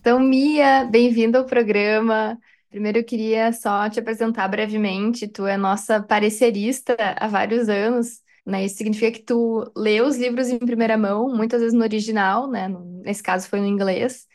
Então, 0.00 0.20
Mia, 0.20 0.84
bem-vinda 0.84 1.38
ao 1.38 1.44
programa. 1.44 2.38
Primeiro, 2.70 2.98
eu 2.98 3.04
queria 3.04 3.52
só 3.52 3.90
te 3.90 3.98
apresentar 3.98 4.46
brevemente. 4.46 5.26
Tu 5.26 5.44
é 5.48 5.56
nossa 5.56 6.00
parecerista 6.00 6.96
há 7.18 7.26
vários 7.26 7.68
anos, 7.68 8.20
né? 8.50 8.64
Isso 8.64 8.76
significa 8.76 9.10
que 9.12 9.24
tu 9.24 9.70
lê 9.76 10.00
os 10.00 10.16
livros 10.16 10.48
em 10.48 10.58
primeira 10.58 10.96
mão, 10.98 11.34
muitas 11.34 11.60
vezes 11.60 11.74
no 11.74 11.82
original, 11.82 12.50
né? 12.50 12.68
Nesse 13.04 13.22
caso 13.22 13.48
foi 13.48 13.60
no 13.60 13.66
inglês, 13.66 14.26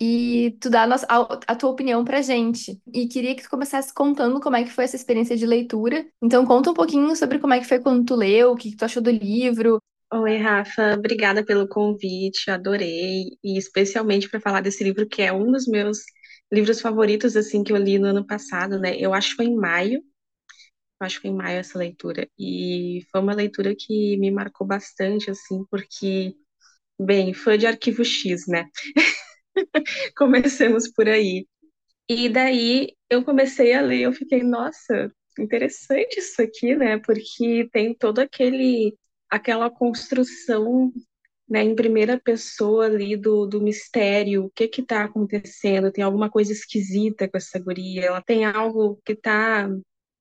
e 0.00 0.56
tu 0.60 0.68
dá 0.70 0.82
a, 0.82 0.86
nossa, 0.86 1.06
a, 1.08 1.20
a 1.48 1.56
tua 1.56 1.70
opinião 1.70 2.04
pra 2.04 2.22
gente. 2.22 2.80
E 2.92 3.06
queria 3.08 3.34
que 3.34 3.42
tu 3.42 3.50
começasse 3.50 3.92
contando 3.94 4.40
como 4.40 4.56
é 4.56 4.64
que 4.64 4.70
foi 4.70 4.84
essa 4.84 4.96
experiência 4.96 5.36
de 5.36 5.46
leitura. 5.46 6.04
Então, 6.20 6.44
conta 6.44 6.70
um 6.70 6.74
pouquinho 6.74 7.14
sobre 7.16 7.38
como 7.38 7.54
é 7.54 7.60
que 7.60 7.66
foi 7.66 7.80
quando 7.80 8.04
tu 8.04 8.16
leu, 8.16 8.52
o 8.52 8.56
que, 8.56 8.70
que 8.70 8.76
tu 8.76 8.84
achou 8.84 9.02
do 9.02 9.10
livro, 9.10 9.78
Oi, 10.14 10.36
Rafa, 10.36 10.94
obrigada 10.94 11.42
pelo 11.44 11.66
convite, 11.66 12.50
adorei, 12.50 13.30
e 13.42 13.56
especialmente 13.56 14.28
para 14.28 14.40
falar 14.40 14.60
desse 14.60 14.84
livro 14.84 15.08
que 15.08 15.22
é 15.22 15.32
um 15.32 15.50
dos 15.50 15.66
meus 15.66 16.00
livros 16.52 16.82
favoritos 16.82 17.34
assim 17.34 17.64
que 17.64 17.72
eu 17.72 17.78
li 17.78 17.98
no 17.98 18.08
ano 18.08 18.26
passado, 18.26 18.78
né? 18.78 18.94
Eu 18.98 19.14
acho 19.14 19.30
que 19.30 19.36
foi 19.36 19.46
em 19.46 19.56
maio, 19.56 20.02
acho 21.04 21.16
que 21.16 21.22
foi 21.22 21.30
em 21.30 21.34
maio 21.36 21.58
essa 21.60 21.78
leitura, 21.78 22.28
e 22.38 23.00
foi 23.10 23.20
uma 23.20 23.34
leitura 23.34 23.74
que 23.76 24.16
me 24.18 24.30
marcou 24.30 24.66
bastante 24.66 25.30
assim, 25.30 25.64
porque 25.70 26.34
bem, 27.00 27.34
fã 27.34 27.58
de 27.58 27.66
Arquivo 27.66 28.04
X, 28.04 28.46
né? 28.48 28.68
Comecemos 30.16 30.88
por 30.92 31.08
aí. 31.08 31.46
E 32.08 32.28
daí 32.28 32.94
eu 33.10 33.24
comecei 33.24 33.74
a 33.74 33.80
ler, 33.82 34.02
eu 34.02 34.12
fiquei, 34.12 34.42
nossa, 34.42 35.12
interessante 35.38 36.18
isso 36.20 36.42
aqui, 36.42 36.76
né? 36.76 36.98
Porque 36.98 37.68
tem 37.72 37.94
todo 37.94 38.20
aquele 38.20 38.96
aquela 39.30 39.70
construção 39.70 40.92
né, 41.48 41.62
em 41.62 41.74
primeira 41.74 42.18
pessoa 42.20 42.86
ali 42.86 43.16
do, 43.16 43.46
do 43.46 43.60
mistério, 43.60 44.46
o 44.46 44.50
que 44.50 44.68
que 44.68 44.82
tá 44.82 45.04
acontecendo, 45.04 45.92
tem 45.92 46.02
alguma 46.04 46.30
coisa 46.30 46.52
esquisita 46.52 47.28
com 47.28 47.36
essa 47.36 47.58
guria, 47.58 48.04
ela 48.06 48.22
tem 48.22 48.44
algo 48.44 48.98
que 49.04 49.14
tá, 49.14 49.68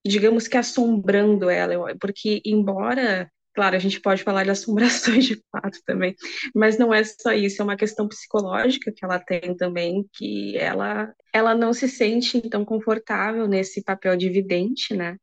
digamos 0.06 0.48
que 0.48 0.58
assombrando 0.58 1.50
ela, 1.50 1.96
porque 2.00 2.42
embora, 2.46 3.32
claro, 3.54 3.76
a 3.76 3.80
gente 3.80 4.02
pode 4.02 4.24
falar 4.24 4.44
de 4.44 4.52
assombrações 4.52 5.26
de 5.26 5.42
fato 5.52 5.80
também, 5.86 6.16
mas 6.56 6.78
não 6.78 6.94
é 6.94 7.04
só 7.04 7.32
isso, 7.34 7.62
é 7.62 7.66
uma 7.66 7.78
questão 7.78 8.08
psicológica 8.08 8.92
que 8.96 9.04
ela 9.06 9.20
tem 9.20 9.56
também, 9.56 10.08
que 10.14 10.58
ela, 10.58 11.14
ela 11.34 11.56
não 11.56 11.74
se 11.74 11.88
sente 11.88 12.42
tão 12.50 12.66
confortável 12.66 13.48
nesse 13.48 13.84
papel 13.84 14.16
de 14.18 14.30
vidente, 14.30 14.96
né, 14.96 15.18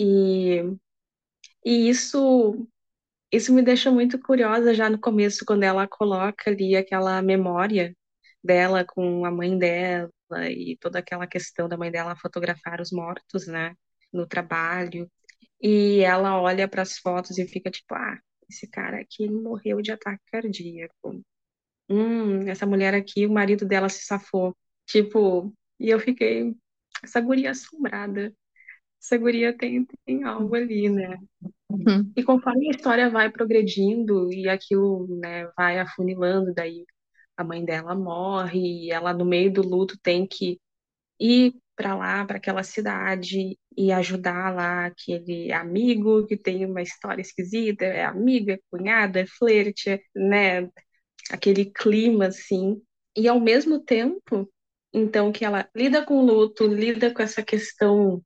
e, 0.00 0.62
e 1.64 1.88
isso 1.88 2.66
isso 3.32 3.52
me 3.54 3.62
deixa 3.62 3.90
muito 3.90 4.18
curiosa 4.18 4.74
já 4.74 4.90
no 4.90 5.00
começo, 5.00 5.44
quando 5.46 5.62
ela 5.62 5.88
coloca 5.88 6.50
ali 6.50 6.76
aquela 6.76 7.22
memória 7.22 7.96
dela 8.44 8.84
com 8.84 9.24
a 9.24 9.30
mãe 9.30 9.56
dela 9.58 10.10
e 10.50 10.76
toda 10.80 10.98
aquela 10.98 11.26
questão 11.26 11.68
da 11.68 11.76
mãe 11.78 11.90
dela 11.90 12.16
fotografar 12.16 12.80
os 12.80 12.90
mortos, 12.92 13.46
né, 13.46 13.74
no 14.12 14.26
trabalho. 14.26 15.10
E 15.60 16.00
ela 16.00 16.40
olha 16.40 16.68
para 16.68 16.82
as 16.82 16.98
fotos 16.98 17.38
e 17.38 17.46
fica 17.46 17.70
tipo, 17.70 17.94
ah, 17.94 18.18
esse 18.48 18.68
cara 18.68 19.00
aqui 19.00 19.28
morreu 19.30 19.80
de 19.80 19.92
ataque 19.92 20.22
cardíaco. 20.30 21.22
Hum, 21.88 22.48
essa 22.48 22.66
mulher 22.66 22.94
aqui, 22.94 23.26
o 23.26 23.32
marido 23.32 23.66
dela 23.66 23.88
se 23.88 24.04
safou. 24.04 24.56
Tipo, 24.86 25.52
e 25.78 25.88
eu 25.90 26.00
fiquei, 26.00 26.54
essa 27.02 27.20
guria 27.20 27.50
assombrada. 27.52 28.32
Essa 29.00 29.16
guria 29.18 29.56
tem, 29.56 29.86
tem 30.06 30.24
algo 30.24 30.54
ali, 30.54 30.88
né? 30.88 31.18
Uhum. 31.70 32.12
E 32.16 32.22
conforme 32.22 32.68
a 32.68 32.70
história 32.70 33.10
vai 33.10 33.30
progredindo 33.30 34.32
e 34.32 34.48
aquilo, 34.48 35.06
né, 35.18 35.48
vai 35.56 35.78
afunilando, 35.78 36.54
daí 36.54 36.84
a 37.36 37.42
mãe 37.42 37.64
dela 37.64 37.94
morre 37.94 38.86
e 38.86 38.90
ela 38.92 39.12
no 39.12 39.24
meio 39.24 39.52
do 39.52 39.62
luto 39.62 39.98
tem 40.02 40.26
que 40.26 40.60
ir 41.20 41.54
para 41.76 41.96
lá, 41.96 42.24
para 42.24 42.36
aquela 42.36 42.62
cidade 42.62 43.58
e 43.76 43.92
ajudar 43.92 44.54
lá 44.54 44.86
aquele 44.86 45.52
amigo 45.52 46.26
que 46.26 46.36
tem 46.36 46.64
uma 46.66 46.82
história 46.82 47.22
esquisita, 47.22 47.84
é 47.84 48.04
amiga, 48.04 48.54
é 48.54 48.60
cunhada, 48.70 49.20
é 49.20 49.26
flerte, 49.26 50.00
né? 50.14 50.68
Aquele 51.30 51.66
clima 51.66 52.26
assim. 52.26 52.80
E 53.16 53.28
ao 53.28 53.40
mesmo 53.40 53.80
tempo, 53.80 54.50
então 54.92 55.32
que 55.32 55.44
ela 55.44 55.68
lida 55.74 56.04
com 56.04 56.18
o 56.18 56.24
luto, 56.26 56.66
lida 56.66 57.12
com 57.12 57.22
essa 57.22 57.42
questão 57.42 58.22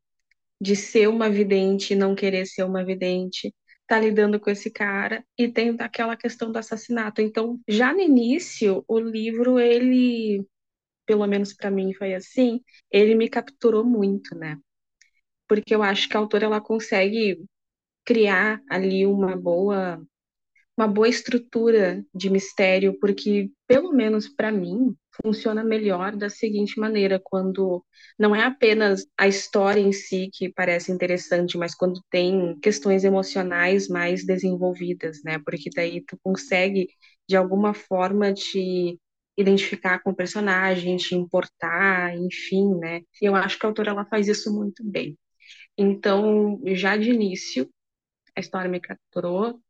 de 0.61 0.75
ser 0.76 1.09
uma 1.09 1.28
vidente 1.31 1.93
e 1.93 1.97
não 1.97 2.14
querer 2.14 2.47
ser 2.47 2.64
uma 2.64 2.85
vidente, 2.85 3.55
tá 3.87 4.00
lidando 4.00 4.40
com 4.40 4.50
esse 4.50 4.71
cara 4.71 5.25
e 5.38 5.49
tem 5.49 5.76
aquela 5.78 6.16
questão 6.16 6.50
do 6.50 6.59
assassinato. 6.59 7.21
Então, 7.21 7.61
já 7.69 7.93
no 7.93 8.00
início, 8.00 8.85
o 8.88 8.99
livro 8.99 9.59
ele, 9.59 10.45
pelo 11.06 11.26
menos 11.26 11.54
para 11.54 11.70
mim 11.70 11.94
foi 11.94 12.14
assim, 12.14 12.60
ele 12.90 13.14
me 13.14 13.28
capturou 13.28 13.84
muito, 13.84 14.34
né? 14.36 14.58
Porque 15.48 15.75
eu 15.75 15.82
acho 15.82 16.08
que 16.08 16.16
a 16.16 16.20
autora 16.20 16.46
ela 16.46 16.60
consegue 16.60 17.44
criar 18.04 18.62
ali 18.70 19.06
uma 19.06 19.36
boa 19.36 20.02
uma 20.76 20.88
boa 20.88 21.08
estrutura 21.08 22.04
de 22.14 22.30
mistério, 22.30 22.98
porque 23.00 23.50
pelo 23.66 23.92
menos 23.92 24.28
para 24.28 24.52
mim 24.52 24.96
funciona 25.22 25.64
melhor 25.64 26.16
da 26.16 26.28
seguinte 26.30 26.78
maneira, 26.80 27.20
quando 27.22 27.84
não 28.18 28.34
é 28.36 28.44
apenas 28.44 29.06
a 29.18 29.28
história 29.28 29.80
em 29.80 29.92
si 29.92 30.30
que 30.32 30.50
parece 30.52 30.92
interessante, 30.92 31.58
mas 31.58 31.75
quando 31.75 32.00
tem 32.10 32.58
questões 32.60 33.04
emocionais 33.04 33.88
mais 33.88 34.25
desenvolvidas, 34.26 35.22
né? 35.25 35.38
Porque 35.44 35.70
daí 35.75 36.02
tu 36.04 36.18
consegue 36.22 36.88
de 37.28 37.36
alguma 37.36 37.75
forma 37.75 38.32
te 38.34 38.98
identificar 39.37 40.00
com 40.00 40.11
o 40.11 40.16
personagem, 40.16 40.97
te 40.97 41.14
importar, 41.14 42.16
enfim, 42.16 42.75
né? 42.76 43.00
E 43.21 43.26
eu 43.26 43.35
acho 43.35 43.59
que 43.59 43.66
a 43.66 43.69
autora 43.69 43.90
ela 43.90 44.07
faz 44.07 44.28
isso 44.28 44.55
muito 44.55 44.83
bem. 44.85 45.19
Então, 45.78 46.61
já 46.69 46.97
de 46.97 47.11
início, 47.11 47.69
a 48.37 48.40
história 48.40 48.71
me 48.71 48.81
capturou 48.81 49.61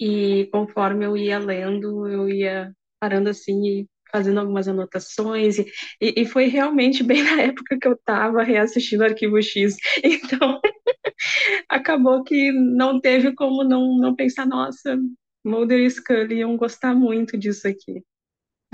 e 0.00 0.48
conforme 0.52 1.06
eu 1.06 1.16
ia 1.16 1.38
lendo, 1.38 2.08
eu 2.08 2.28
ia 2.28 2.72
parando 3.00 3.28
assim 3.30 3.66
e 3.66 3.88
fazendo 4.10 4.38
algumas 4.40 4.68
anotações, 4.68 5.58
e, 5.58 5.66
e 6.00 6.24
foi 6.26 6.46
realmente 6.46 7.02
bem 7.02 7.22
na 7.24 7.42
época 7.42 7.76
que 7.80 7.88
eu 7.88 7.94
estava 7.94 8.42
reassistindo 8.44 9.04
Arquivo 9.04 9.42
X, 9.42 9.76
então 10.04 10.60
acabou 11.68 12.22
que 12.24 12.52
não 12.52 13.00
teve 13.00 13.34
como 13.34 13.64
não, 13.64 13.96
não 13.98 14.14
pensar, 14.14 14.46
nossa, 14.46 14.96
Mulder 15.44 15.80
e 15.80 15.90
Scully 15.90 16.36
iam 16.36 16.56
gostar 16.56 16.94
muito 16.94 17.36
disso 17.36 17.68
aqui. 17.68 18.02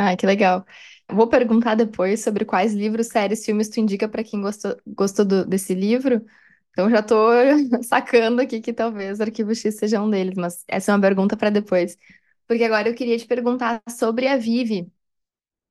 Ah, 0.02 0.16
que 0.16 0.24
legal. 0.26 0.64
Vou 1.10 1.28
perguntar 1.28 1.74
depois 1.74 2.22
sobre 2.22 2.44
quais 2.44 2.72
livros, 2.72 3.08
séries, 3.08 3.44
filmes 3.44 3.68
tu 3.68 3.80
indica 3.80 4.08
para 4.08 4.24
quem 4.24 4.40
gostou, 4.40 4.76
gostou 4.86 5.24
do, 5.24 5.44
desse 5.44 5.74
livro. 5.74 6.24
Então 6.70 6.88
já 6.88 7.02
tô 7.02 7.16
sacando 7.82 8.40
aqui 8.40 8.60
que 8.60 8.72
talvez 8.72 9.20
Arquivo 9.20 9.54
X 9.54 9.76
seja 9.76 10.00
um 10.00 10.08
deles, 10.08 10.34
mas 10.36 10.64
essa 10.68 10.92
é 10.92 10.94
uma 10.94 11.00
pergunta 11.02 11.36
para 11.36 11.50
depois. 11.50 11.96
Porque 12.46 12.64
agora 12.64 12.88
eu 12.88 12.94
queria 12.94 13.18
te 13.18 13.26
perguntar 13.26 13.82
sobre 13.90 14.26
a 14.26 14.36
Vivi, 14.38 14.90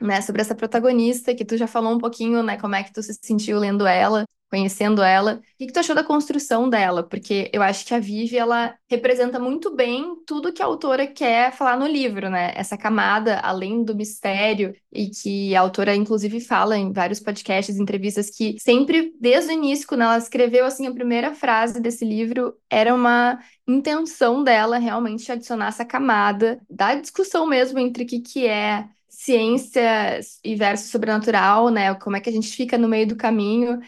né, 0.02 0.22
sobre 0.22 0.42
essa 0.42 0.56
protagonista 0.56 1.36
que 1.36 1.46
tu 1.46 1.58
já 1.58 1.68
falou 1.68 1.94
um 1.96 2.00
pouquinho, 2.00 2.44
né, 2.44 2.58
como 2.60 2.76
é 2.76 2.84
que 2.84 2.94
tu 2.94 3.04
se 3.04 3.14
sentiu 3.24 3.60
lendo 3.60 3.88
ela, 3.88 4.26
conhecendo 4.50 5.04
ela. 5.04 5.36
O 5.36 5.58
que, 5.58 5.68
que 5.68 5.74
tu 5.74 5.80
achou 5.80 5.96
da 5.96 6.04
construção 6.04 6.70
dela? 6.70 7.04
Porque 7.04 7.50
eu 7.54 7.62
acho 7.62 7.86
que 7.86 7.94
a 7.94 8.00
Vivi, 8.00 8.38
ela 8.38 8.76
representa 8.90 9.40
muito 9.40 9.76
bem 9.76 10.16
tudo 10.26 10.52
que 10.52 10.62
a 10.62 10.66
autora 10.66 11.06
quer 11.06 11.52
falar 11.54 11.78
no 11.78 11.88
livro, 11.88 12.30
né? 12.30 12.52
Essa 12.56 12.78
camada, 12.78 13.40
além 13.40 13.84
do 13.84 13.96
mistério, 13.96 14.74
e 14.92 15.10
que 15.10 15.56
a 15.56 15.62
autora, 15.62 15.96
inclusive, 15.96 16.42
fala 16.42 16.78
em 16.78 16.92
vários 16.92 17.20
podcasts, 17.20 17.78
entrevistas, 17.78 18.30
que 18.30 18.56
sempre, 18.60 19.14
desde 19.20 19.52
o 19.52 19.54
início, 19.54 19.88
quando 19.88 20.02
ela 20.02 20.18
escreveu, 20.18 20.66
assim, 20.66 20.88
a 20.88 20.94
primeira 20.94 21.34
frase 21.36 21.80
desse 21.80 22.04
livro, 22.04 22.56
era 22.70 22.94
uma 22.94 23.40
intenção 23.68 24.44
dela 24.44 24.80
realmente 24.80 25.32
adicionar 25.32 25.68
essa 25.68 25.86
camada 25.86 26.60
da 26.70 26.96
discussão 26.96 27.46
mesmo 27.46 27.78
entre 27.80 28.04
o 28.04 28.08
que, 28.08 28.20
que 28.20 28.48
é 28.48 28.88
ciência 29.20 30.20
e 30.44 30.56
versus 30.56 30.90
sobrenatural, 30.90 31.70
né? 31.70 31.94
Como 31.96 32.16
é 32.16 32.22
que 32.22 32.30
a 32.30 32.32
gente 32.32 32.48
fica 32.56 32.78
no 32.78 32.88
meio 32.88 33.06
do 33.08 33.16
caminho. 33.18 33.80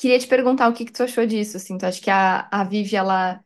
Queria 0.00 0.18
te 0.18 0.26
perguntar 0.26 0.68
o 0.68 0.72
que, 0.72 0.84
que 0.86 0.92
tu 0.92 1.02
achou 1.02 1.26
disso, 1.26 1.56
assim. 1.58 1.76
Tu 1.76 1.84
acha 1.84 2.00
que 2.00 2.10
a, 2.10 2.48
a 2.50 2.64
Vivi, 2.64 2.96
ela 2.96 3.40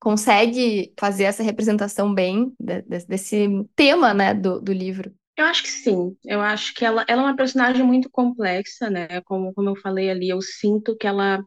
consegue 0.00 0.92
fazer 0.98 1.24
essa 1.24 1.42
representação 1.42 2.14
bem 2.14 2.54
de, 2.58 2.82
de, 2.82 3.06
desse 3.06 3.46
tema, 3.76 4.14
né, 4.14 4.32
do, 4.32 4.60
do 4.60 4.72
livro? 4.72 5.12
Eu 5.36 5.44
acho 5.46 5.62
que 5.62 5.68
sim. 5.68 6.16
Eu 6.24 6.40
acho 6.40 6.74
que 6.74 6.84
ela, 6.84 7.04
ela 7.08 7.22
é 7.22 7.24
uma 7.26 7.36
personagem 7.36 7.84
muito 7.84 8.10
complexa, 8.10 8.90
né? 8.90 9.20
Como, 9.22 9.52
como 9.54 9.68
eu 9.70 9.76
falei 9.76 10.10
ali, 10.10 10.28
eu 10.28 10.40
sinto 10.40 10.96
que 10.96 11.06
ela 11.06 11.44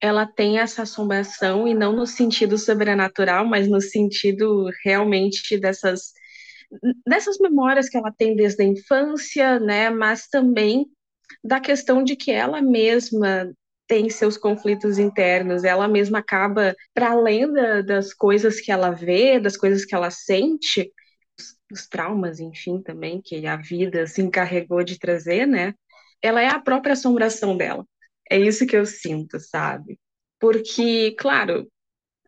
ela 0.00 0.26
tem 0.26 0.58
essa 0.58 0.82
assombração 0.82 1.68
e 1.68 1.74
não 1.74 1.92
no 1.94 2.06
sentido 2.06 2.58
sobrenatural, 2.58 3.46
mas 3.46 3.68
no 3.68 3.80
sentido 3.80 4.70
realmente 4.84 5.58
dessas 5.58 6.12
dessas 7.06 7.38
memórias 7.38 7.88
que 7.88 7.96
ela 7.96 8.12
tem 8.12 8.36
desde 8.36 8.62
a 8.62 8.66
infância, 8.66 9.58
né, 9.60 9.90
mas 9.90 10.28
também 10.28 10.86
da 11.44 11.60
questão 11.60 12.02
de 12.04 12.16
que 12.16 12.30
ela 12.32 12.62
mesma 12.62 13.52
tem 13.90 14.08
seus 14.08 14.36
conflitos 14.36 15.00
internos, 15.00 15.64
ela 15.64 15.88
mesma 15.88 16.20
acaba, 16.20 16.76
para 16.94 17.10
além 17.10 17.52
da, 17.52 17.82
das 17.82 18.14
coisas 18.14 18.60
que 18.60 18.70
ela 18.70 18.92
vê, 18.92 19.40
das 19.40 19.56
coisas 19.56 19.84
que 19.84 19.92
ela 19.92 20.12
sente, 20.12 20.92
os 21.72 21.88
traumas, 21.88 22.38
enfim, 22.38 22.80
também, 22.80 23.20
que 23.20 23.44
a 23.48 23.56
vida 23.56 24.06
se 24.06 24.22
encarregou 24.22 24.84
de 24.84 24.96
trazer, 24.96 25.44
né? 25.44 25.74
Ela 26.22 26.40
é 26.40 26.46
a 26.46 26.60
própria 26.60 26.92
assombração 26.92 27.56
dela. 27.56 27.84
É 28.30 28.38
isso 28.38 28.64
que 28.64 28.76
eu 28.76 28.86
sinto, 28.86 29.40
sabe? 29.40 29.98
Porque, 30.38 31.16
claro, 31.18 31.66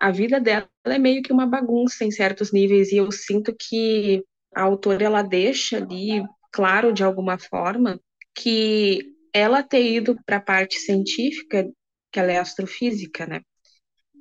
a 0.00 0.10
vida 0.10 0.40
dela 0.40 0.68
é 0.84 0.98
meio 0.98 1.22
que 1.22 1.32
uma 1.32 1.46
bagunça 1.46 2.04
em 2.04 2.10
certos 2.10 2.50
níveis, 2.50 2.90
e 2.90 2.96
eu 2.96 3.12
sinto 3.12 3.54
que 3.56 4.24
a 4.52 4.62
autora 4.62 5.04
ela 5.04 5.22
deixa 5.22 5.76
ali 5.76 6.24
claro 6.50 6.92
de 6.92 7.04
alguma 7.04 7.38
forma 7.38 8.00
que 8.34 9.12
ela 9.32 9.62
ter 9.62 9.84
ido 9.84 10.16
para 10.24 10.36
a 10.36 10.40
parte 10.40 10.78
científica, 10.78 11.68
que 12.10 12.20
ela 12.20 12.32
é 12.32 12.38
astrofísica, 12.38 13.26
né? 13.26 13.40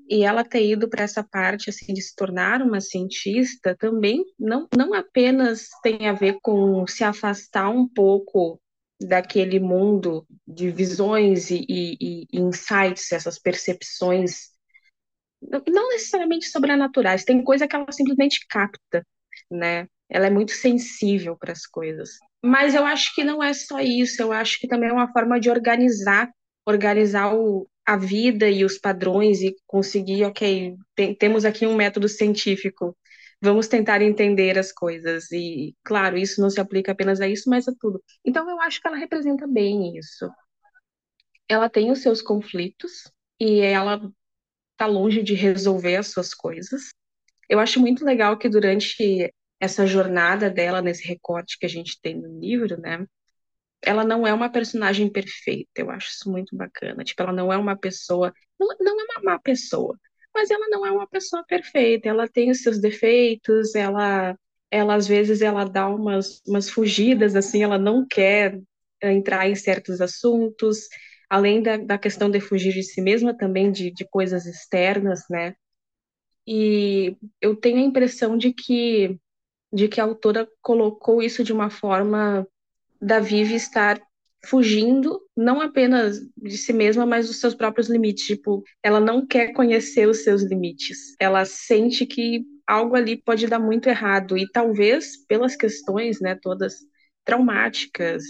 E 0.10 0.24
ela 0.24 0.44
ter 0.44 0.66
ido 0.66 0.90
para 0.90 1.04
essa 1.04 1.24
parte 1.24 1.70
assim 1.70 1.94
de 1.94 2.02
se 2.02 2.16
tornar 2.16 2.62
uma 2.62 2.82
cientista 2.82 3.76
também 3.78 4.24
não, 4.38 4.68
não 4.76 4.94
apenas 4.94 5.70
tem 5.82 6.08
a 6.08 6.14
ver 6.14 6.38
com 6.42 6.86
se 6.86 7.04
afastar 7.04 7.70
um 7.70 7.88
pouco 7.88 8.60
daquele 9.00 9.60
mundo 9.60 10.26
de 10.48 10.70
visões 10.70 11.50
e, 11.50 11.66
e, 11.68 12.28
e 12.32 12.40
insights, 12.40 13.12
essas 13.12 13.40
percepções, 13.40 14.50
não 15.68 15.90
necessariamente 15.90 16.50
sobrenaturais, 16.50 17.24
tem 17.24 17.44
coisa 17.44 17.68
que 17.68 17.76
ela 17.76 17.92
simplesmente 17.92 18.46
capta, 18.48 19.06
né? 19.50 19.88
Ela 20.12 20.28
é 20.28 20.30
muito 20.30 20.52
sensível 20.52 21.38
para 21.38 21.54
as 21.54 21.66
coisas. 21.66 22.10
Mas 22.44 22.76
eu 22.76 22.86
acho 22.86 23.16
que 23.16 23.24
não 23.24 23.42
é 23.42 23.54
só 23.54 23.80
isso, 23.80 24.22
eu 24.22 24.32
acho 24.32 24.60
que 24.60 24.68
também 24.68 24.90
é 24.90 24.94
uma 24.94 25.12
forma 25.14 25.40
de 25.40 25.50
organizar, 25.50 26.30
organizar 26.66 27.34
o, 27.34 27.68
a 27.86 27.96
vida 27.96 28.50
e 28.50 28.66
os 28.66 28.78
padrões 28.78 29.42
e 29.42 29.56
conseguir, 29.66 30.26
ok, 30.26 30.76
tem, 30.96 31.16
temos 31.16 31.46
aqui 31.46 31.66
um 31.66 31.76
método 31.76 32.10
científico, 32.10 32.98
vamos 33.42 33.68
tentar 33.68 34.02
entender 34.02 34.60
as 34.60 34.72
coisas. 34.72 35.32
E, 35.32 35.76
claro, 35.84 36.18
isso 36.18 36.42
não 36.42 36.50
se 36.50 36.60
aplica 36.60 36.92
apenas 36.92 37.22
a 37.22 37.28
isso, 37.28 37.50
mas 37.50 37.68
a 37.68 37.74
tudo. 37.80 38.04
Então, 38.26 38.50
eu 38.50 38.60
acho 38.62 38.82
que 38.82 38.88
ela 38.88 38.98
representa 38.98 39.48
bem 39.48 39.98
isso. 39.98 40.30
Ela 41.48 41.70
tem 41.70 41.90
os 41.92 42.00
seus 42.00 42.22
conflitos 42.22 43.12
e 43.40 43.60
ela 43.62 44.02
está 44.74 44.86
longe 44.88 45.24
de 45.24 45.36
resolver 45.36 45.96
as 45.96 46.08
suas 46.08 46.34
coisas. 46.34 46.90
Eu 47.48 47.60
acho 47.60 47.80
muito 47.80 48.04
legal 48.06 48.38
que 48.38 48.50
durante 48.50 49.32
essa 49.62 49.88
jornada 49.88 50.50
dela 50.50 50.82
nesse 50.82 51.08
recorte 51.08 51.60
que 51.60 51.68
a 51.68 51.70
gente 51.70 52.02
tem 52.02 52.16
no 52.20 52.40
livro, 52.40 52.82
né? 52.82 53.06
Ela 53.84 54.04
não 54.04 54.28
é 54.28 54.34
uma 54.34 54.50
personagem 54.52 55.12
perfeita, 55.12 55.70
eu 55.82 55.92
acho 55.92 56.10
isso 56.10 56.32
muito 56.32 56.56
bacana. 56.58 57.04
Tipo, 57.04 57.24
ela 57.24 57.34
não 57.34 57.54
é 57.54 57.58
uma 57.58 57.78
pessoa, 57.78 58.34
não, 58.60 58.68
não 58.80 59.00
é 59.02 59.04
uma 59.06 59.24
má 59.34 59.40
pessoa, 59.40 59.98
mas 60.34 60.52
ela 60.52 60.68
não 60.70 60.86
é 60.86 60.92
uma 60.92 61.08
pessoa 61.08 61.44
perfeita. 61.48 62.10
Ela 62.10 62.28
tem 62.28 62.52
os 62.52 62.62
seus 62.64 62.80
defeitos, 62.82 63.76
ela, 63.76 64.36
ela 64.72 64.96
às 64.96 65.08
vezes 65.08 65.42
ela 65.42 65.66
dá 65.66 65.88
umas, 65.88 66.42
umas 66.48 66.70
fugidas, 66.70 67.36
assim, 67.36 67.64
ela 67.64 67.78
não 67.78 68.06
quer 68.08 68.60
entrar 69.04 69.50
em 69.50 69.56
certos 69.56 70.02
assuntos, 70.02 70.88
além 71.30 71.62
da, 71.62 71.78
da 71.78 71.98
questão 71.98 72.30
de 72.30 72.40
fugir 72.42 72.74
de 72.74 72.84
si 72.84 73.02
mesma, 73.02 73.36
também 73.38 73.72
de, 73.72 73.92
de 73.92 74.06
coisas 74.10 74.46
externas, 74.46 75.24
né? 75.30 75.56
E 76.48 77.16
eu 77.40 77.56
tenho 77.56 77.78
a 77.78 77.82
impressão 77.82 78.38
de 78.38 78.54
que 78.54 79.20
de 79.72 79.88
que 79.88 80.02
a 80.02 80.04
autora 80.04 80.48
colocou 80.62 81.22
isso 81.22 81.44
de 81.44 81.54
uma 81.54 81.70
forma 81.70 82.48
da 83.02 83.20
Vivi 83.20 83.56
estar 83.56 84.02
fugindo 84.46 85.22
não 85.38 85.62
apenas 85.62 86.20
de 86.38 86.58
si 86.58 86.74
mesma, 86.74 87.06
mas 87.06 87.28
dos 87.28 87.40
seus 87.40 87.54
próprios 87.54 87.90
limites. 87.90 88.26
Tipo, 88.26 88.64
ela 88.84 89.00
não 89.00 89.26
quer 89.26 89.54
conhecer 89.54 90.08
os 90.08 90.24
seus 90.24 90.42
limites. 90.42 91.16
Ela 91.20 91.46
sente 91.46 92.06
que 92.06 92.44
algo 92.68 92.96
ali 92.96 93.18
pode 93.18 93.48
dar 93.48 93.60
muito 93.60 93.88
errado 93.88 94.38
e 94.38 94.50
talvez 94.52 95.18
pelas 95.28 95.56
questões, 95.56 96.20
né, 96.20 96.36
todas 96.42 96.76
traumáticas 97.24 98.24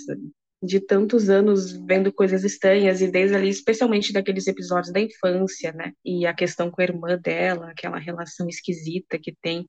de 0.63 0.79
tantos 0.79 1.29
anos 1.29 1.71
vendo 1.71 2.13
coisas 2.13 2.43
estranhas 2.43 3.01
e 3.01 3.07
desde 3.07 3.35
ali, 3.35 3.49
especialmente 3.49 4.13
daqueles 4.13 4.45
episódios 4.47 4.93
da 4.93 4.99
infância, 4.99 5.71
né? 5.71 5.91
E 6.05 6.25
a 6.25 6.33
questão 6.33 6.69
com 6.69 6.81
a 6.81 6.83
irmã 6.83 7.17
dela, 7.17 7.71
aquela 7.71 7.97
relação 7.97 8.47
esquisita 8.47 9.17
que 9.17 9.33
tem 9.41 9.67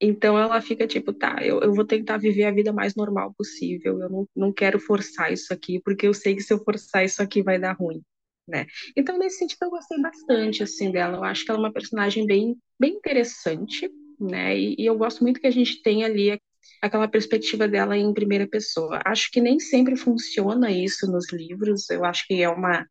então 0.00 0.38
ela 0.38 0.60
fica 0.60 0.86
tipo, 0.86 1.12
tá, 1.12 1.38
eu, 1.42 1.60
eu 1.60 1.74
vou 1.74 1.84
tentar 1.84 2.18
viver 2.18 2.44
a 2.44 2.52
vida 2.52 2.72
mais 2.72 2.94
normal 2.94 3.34
possível, 3.36 4.00
eu 4.00 4.08
não, 4.08 4.28
não 4.34 4.52
quero 4.52 4.78
forçar 4.78 5.32
isso 5.32 5.52
aqui, 5.52 5.80
porque 5.84 6.06
eu 6.06 6.14
sei 6.14 6.36
que 6.36 6.42
se 6.42 6.52
eu 6.52 6.62
forçar 6.62 7.04
isso 7.04 7.22
aqui 7.22 7.42
vai 7.42 7.58
dar 7.58 7.72
ruim, 7.72 8.02
né? 8.46 8.66
Então 8.96 9.18
nesse 9.18 9.38
sentido 9.38 9.64
eu 9.64 9.70
gostei 9.70 10.00
bastante, 10.00 10.62
assim, 10.62 10.92
dela, 10.92 11.16
eu 11.18 11.24
acho 11.24 11.44
que 11.44 11.50
ela 11.50 11.58
é 11.58 11.62
uma 11.62 11.72
personagem 11.72 12.26
bem, 12.26 12.56
bem 12.78 12.94
interessante, 12.94 13.90
né? 14.20 14.56
E, 14.56 14.76
e 14.78 14.86
eu 14.86 14.96
gosto 14.96 15.22
muito 15.22 15.40
que 15.40 15.46
a 15.48 15.50
gente 15.50 15.82
tenha 15.82 16.06
ali 16.06 16.40
aquela 16.80 17.08
perspectiva 17.08 17.66
dela 17.66 17.96
em 17.96 18.12
primeira 18.14 18.46
pessoa. 18.46 19.00
Acho 19.04 19.30
que 19.30 19.40
nem 19.40 19.58
sempre 19.58 19.96
funciona 19.96 20.70
isso 20.70 21.10
nos 21.10 21.32
livros, 21.32 21.90
eu 21.90 22.04
acho 22.04 22.24
que 22.26 22.42
é 22.42 22.48
uma, 22.48 22.86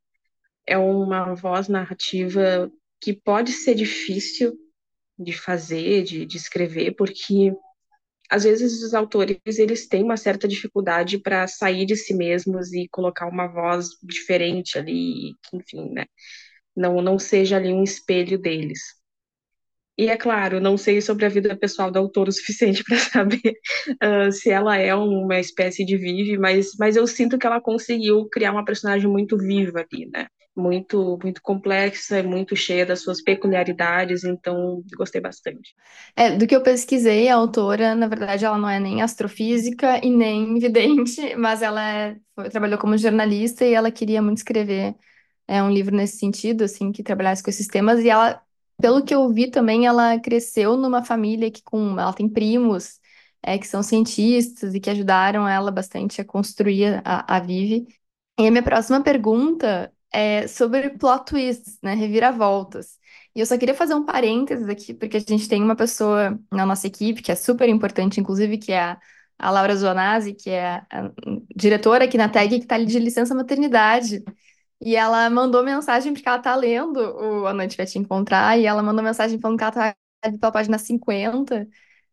é 0.66 0.78
uma 0.78 1.34
voz 1.36 1.70
narrativa 1.70 2.72
que 3.00 3.14
pode 3.14 3.52
ser 3.52 3.76
difícil 3.76 4.58
de 5.18 5.34
fazer, 5.34 6.04
de, 6.04 6.26
de 6.26 6.38
escrever, 6.38 6.96
porque 6.96 7.54
às 8.30 8.44
vezes 8.44 8.84
os 8.84 8.94
autores 8.94 9.40
eles 9.60 9.88
têm 9.88 10.04
uma 10.04 10.18
certa 10.18 10.48
dificuldade 10.48 11.20
para 11.20 11.48
sair 11.48 11.86
de 11.86 11.96
si 11.96 12.14
mesmos 12.14 12.74
e 12.74 12.88
colocar 12.90 13.28
uma 13.28 13.48
voz 13.48 13.90
diferente 14.04 14.78
ali, 14.78 15.34
enfim, 15.54 15.92
né? 15.94 16.06
Não, 16.76 17.02
não 17.02 17.20
seja 17.20 17.58
ali 17.58 17.74
um 17.74 17.84
espelho 17.84 18.40
deles. 18.40 18.80
E 19.98 20.08
é 20.10 20.16
claro, 20.18 20.60
não 20.60 20.78
sei 20.78 21.02
sobre 21.02 21.26
a 21.26 21.30
vida 21.30 21.58
pessoal 21.58 21.90
da 21.92 22.00
autora 22.00 22.30
o 22.30 22.34
suficiente 22.34 22.84
para 22.86 22.98
saber 23.00 23.54
uh, 24.04 24.32
se 24.32 24.50
ela 24.52 24.78
é 24.78 24.94
uma 24.94 25.40
espécie 25.40 25.84
de 25.86 25.98
vive, 25.98 26.38
mas, 26.38 26.72
mas 26.80 26.96
eu 26.96 27.08
sinto 27.08 27.38
que 27.40 27.48
ela 27.48 27.60
conseguiu 27.62 28.28
criar 28.30 28.52
uma 28.52 28.66
personagem 28.66 29.10
muito 29.10 29.38
viva 29.38 29.80
ali, 29.92 30.08
né? 30.12 30.28
Muito 30.58 31.18
muito 31.22 31.42
complexa, 31.42 32.24
muito 32.24 32.56
cheia 32.56 32.86
das 32.86 33.02
suas 33.02 33.22
peculiaridades, 33.22 34.24
então 34.24 34.84
gostei 34.98 35.22
bastante. 35.22 35.76
É, 36.16 36.36
do 36.36 36.48
que 36.48 36.56
eu 36.56 36.64
pesquisei, 36.64 37.30
a 37.30 37.36
autora, 37.36 37.96
na 37.96 38.08
verdade, 38.08 38.44
ela 38.46 38.58
não 38.58 38.70
é 38.70 38.80
nem 38.80 39.02
astrofísica 39.02 40.04
e 40.04 40.10
nem 40.10 40.58
vidente, 40.60 41.36
mas 41.36 41.62
ela 41.62 41.82
é, 41.84 42.18
foi, 42.36 42.50
trabalhou 42.50 42.80
como 42.80 42.98
jornalista 42.98 43.66
e 43.66 43.74
ela 43.74 43.92
queria 43.92 44.22
muito 44.22 44.38
escrever 44.38 44.96
é, 45.48 45.62
um 45.64 45.72
livro 45.72 45.96
nesse 45.96 46.18
sentido, 46.18 46.64
assim, 46.64 46.92
que 46.92 47.04
trabalhasse 47.04 47.44
com 47.44 47.50
esses 47.50 47.68
temas, 47.68 48.00
e 48.04 48.10
ela, 48.10 48.42
pelo 48.82 49.04
que 49.04 49.14
eu 49.14 49.30
vi 49.32 49.50
também, 49.50 49.86
ela 49.86 50.20
cresceu 50.20 50.76
numa 50.78 51.04
família 51.04 51.52
que 51.52 51.64
com, 51.64 52.00
ela 52.00 52.14
tem 52.14 52.28
primos 52.30 53.00
é, 53.42 53.58
que 53.58 53.68
são 53.68 53.82
cientistas 53.84 54.74
e 54.74 54.80
que 54.80 54.90
ajudaram 54.90 55.48
ela 55.48 55.72
bastante 55.72 56.22
a 56.22 56.26
construir 56.26 57.02
a, 57.06 57.38
a 57.38 57.40
Vive. 57.40 57.88
E 58.40 58.48
a 58.48 58.52
minha 58.52 58.64
próxima 58.64 59.02
pergunta 59.04 59.92
é, 60.12 60.48
sobre 60.48 60.92
plot 60.92 61.26
twists, 61.26 61.78
né, 61.84 61.94
reviravoltas. 61.94 62.98
E 63.36 63.40
eu 63.40 63.46
só 63.46 63.58
queria 63.58 63.76
fazer 63.76 63.94
um 63.94 64.06
parênteses 64.06 64.68
aqui, 64.70 64.94
porque 64.94 65.18
a 65.18 65.20
gente 65.20 65.48
tem 65.48 65.62
uma 65.64 65.76
pessoa 65.76 66.40
na 66.52 66.66
nossa 66.66 66.88
equipe 66.88 67.22
que 67.22 67.32
é 67.32 67.36
super 67.36 67.70
importante, 67.70 68.20
inclusive, 68.20 68.58
que 68.58 68.72
é 68.72 68.82
a, 68.82 69.00
a 69.38 69.52
Laura 69.52 69.76
Zonazzi, 69.76 70.34
que 70.34 70.50
é 70.50 70.68
a, 70.68 70.86
a 70.92 71.12
diretora 71.56 72.06
aqui 72.06 72.18
na 72.18 72.30
TAG, 72.30 72.58
que 72.58 72.66
está 72.66 72.76
ali 72.76 72.86
de 72.86 73.00
licença 73.00 73.36
maternidade. 73.36 74.24
E 74.82 74.96
ela 74.96 75.30
mandou 75.30 75.64
mensagem, 75.64 76.14
porque 76.14 76.28
ela 76.28 76.38
está 76.38 76.56
lendo 76.56 77.00
o 77.00 77.48
A 77.48 77.54
Noite 77.54 77.78
Vai 77.78 77.86
Te 77.86 78.00
Encontrar, 78.00 78.58
e 78.60 78.66
ela 78.66 78.84
mandou 78.84 79.04
mensagem 79.04 79.40
falando 79.40 79.58
que 79.58 79.64
ela 79.64 79.72
está 79.72 79.96
pela 80.40 80.52
página 80.52 80.78
50, 80.78 81.68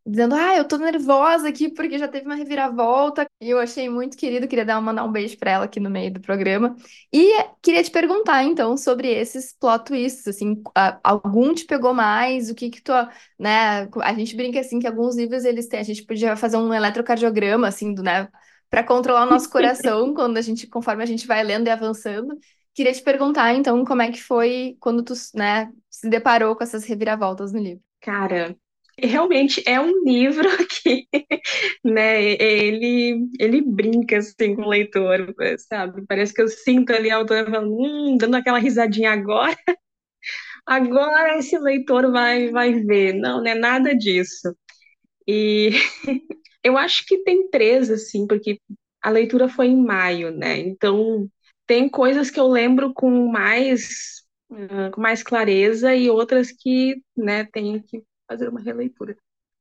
dizendo: 0.07 0.35
Ah, 0.35 0.57
eu 0.57 0.67
tô 0.67 0.77
nervosa 0.77 1.49
aqui 1.49 1.69
porque 1.71 1.99
já 1.99 2.09
teve 2.09 2.27
uma 2.27 2.35
reviravolta. 2.35 3.27
E 3.41 3.51
eu 3.51 3.59
achei 3.59 3.89
muito 3.89 4.17
querido, 4.17 4.49
queria 4.49 4.65
dar, 4.65 4.81
mandar 4.81 5.05
um 5.05 5.13
beijo 5.13 5.39
pra 5.39 5.51
ela 5.53 5.65
aqui 5.65 5.81
no 5.81 5.91
meio 5.91 6.13
do 6.13 6.21
programa. 6.21 6.77
E 7.13 7.33
queria 7.63 7.83
te 7.83 7.91
perguntar, 7.91 8.45
então, 8.45 8.77
sobre 8.77 9.09
esses 9.09 9.53
plot 9.59 9.85
twists, 9.85 10.27
assim, 10.27 10.63
algum 11.03 11.55
te 11.55 11.65
pegou 11.65 11.95
mais? 11.95 12.51
O 12.51 12.55
que 12.55 12.71
que 12.71 12.83
tu, 12.83 12.93
né? 13.39 13.89
A 14.03 14.15
gente 14.15 14.37
brinca 14.37 14.61
assim 14.61 14.79
que 14.79 14.87
alguns 14.87 15.17
livros 15.17 15.45
eles 15.45 15.69
têm, 15.69 15.81
a 15.81 15.83
gente 15.85 16.05
podia 16.05 16.37
fazer 16.37 16.57
um 16.57 16.73
eletrocardiograma, 16.73 17.69
assim, 17.69 17.95
do, 17.95 18.03
né? 18.03 18.29
Para 18.71 18.83
controlar 18.83 19.25
o 19.27 19.31
nosso 19.31 19.49
coração 19.51 20.13
quando 20.15 20.37
a 20.37 20.43
gente, 20.43 20.67
conforme 20.67 21.03
a 21.03 21.07
gente 21.07 21.27
vai 21.27 21.43
lendo 21.43 21.67
e 21.69 21.71
avançando. 21.71 22.37
Queria 22.75 22.93
te 22.93 23.03
perguntar, 23.03 23.55
então, 23.55 23.85
como 23.85 24.03
é 24.03 24.11
que 24.11 24.21
foi 24.21 24.77
quando 24.81 25.03
tu, 25.05 25.15
né, 25.35 25.71
se 25.89 26.09
deparou 26.11 26.57
com 26.57 26.65
essas 26.65 26.85
reviravoltas 26.85 27.53
no 27.53 27.61
livro? 27.61 27.83
Cara, 28.01 28.57
realmente 28.99 29.63
é 29.67 29.81
um 29.81 30.05
livro 30.05 30.49
que, 30.69 31.07
né, 31.85 32.23
ele, 32.41 33.29
ele 33.39 33.61
brinca 33.63 34.19
assim 34.19 34.55
com 34.55 34.63
o 34.63 34.69
leitor, 34.69 35.35
sabe? 35.69 36.05
Parece 36.07 36.33
que 36.33 36.43
eu 36.43 36.49
sinto 36.49 36.93
ali 36.93 37.11
a 37.11 37.17
autora 37.17 37.51
falando, 37.51 37.75
hum, 37.75 38.17
dando 38.17 38.37
aquela 38.37 38.59
risadinha 38.59 39.13
agora, 39.13 39.57
agora 40.67 41.39
esse 41.39 41.59
leitor 41.59 42.11
vai, 42.13 42.51
vai 42.51 42.73
ver. 42.75 43.15
Não, 43.15 43.39
não 43.43 43.51
é 43.51 43.55
nada 43.55 43.95
disso. 43.95 44.55
E 45.27 45.71
eu 46.63 46.79
acho 46.79 47.05
que 47.07 47.25
tem 47.25 47.49
três, 47.51 47.91
assim, 47.91 48.27
porque 48.27 48.61
a 49.03 49.11
leitura 49.11 49.49
foi 49.49 49.67
em 49.69 49.77
maio, 49.77 50.31
né? 50.31 50.59
Então 50.59 51.29
tem 51.67 51.89
coisas 51.89 52.31
que 52.31 52.41
eu 52.41 52.49
lembro 52.49 52.93
com 52.95 53.29
mais, 53.31 54.23
uh, 54.51 54.91
com 54.93 55.01
mais 55.01 55.23
clareza 55.23 55.95
e 55.95 56.11
outras 56.11 56.51
que, 56.53 56.97
né, 57.17 57.45
tenho 57.53 57.83
que 57.83 58.03
fazer 58.35 58.49
uma 58.49 58.61
releitura. 58.61 59.17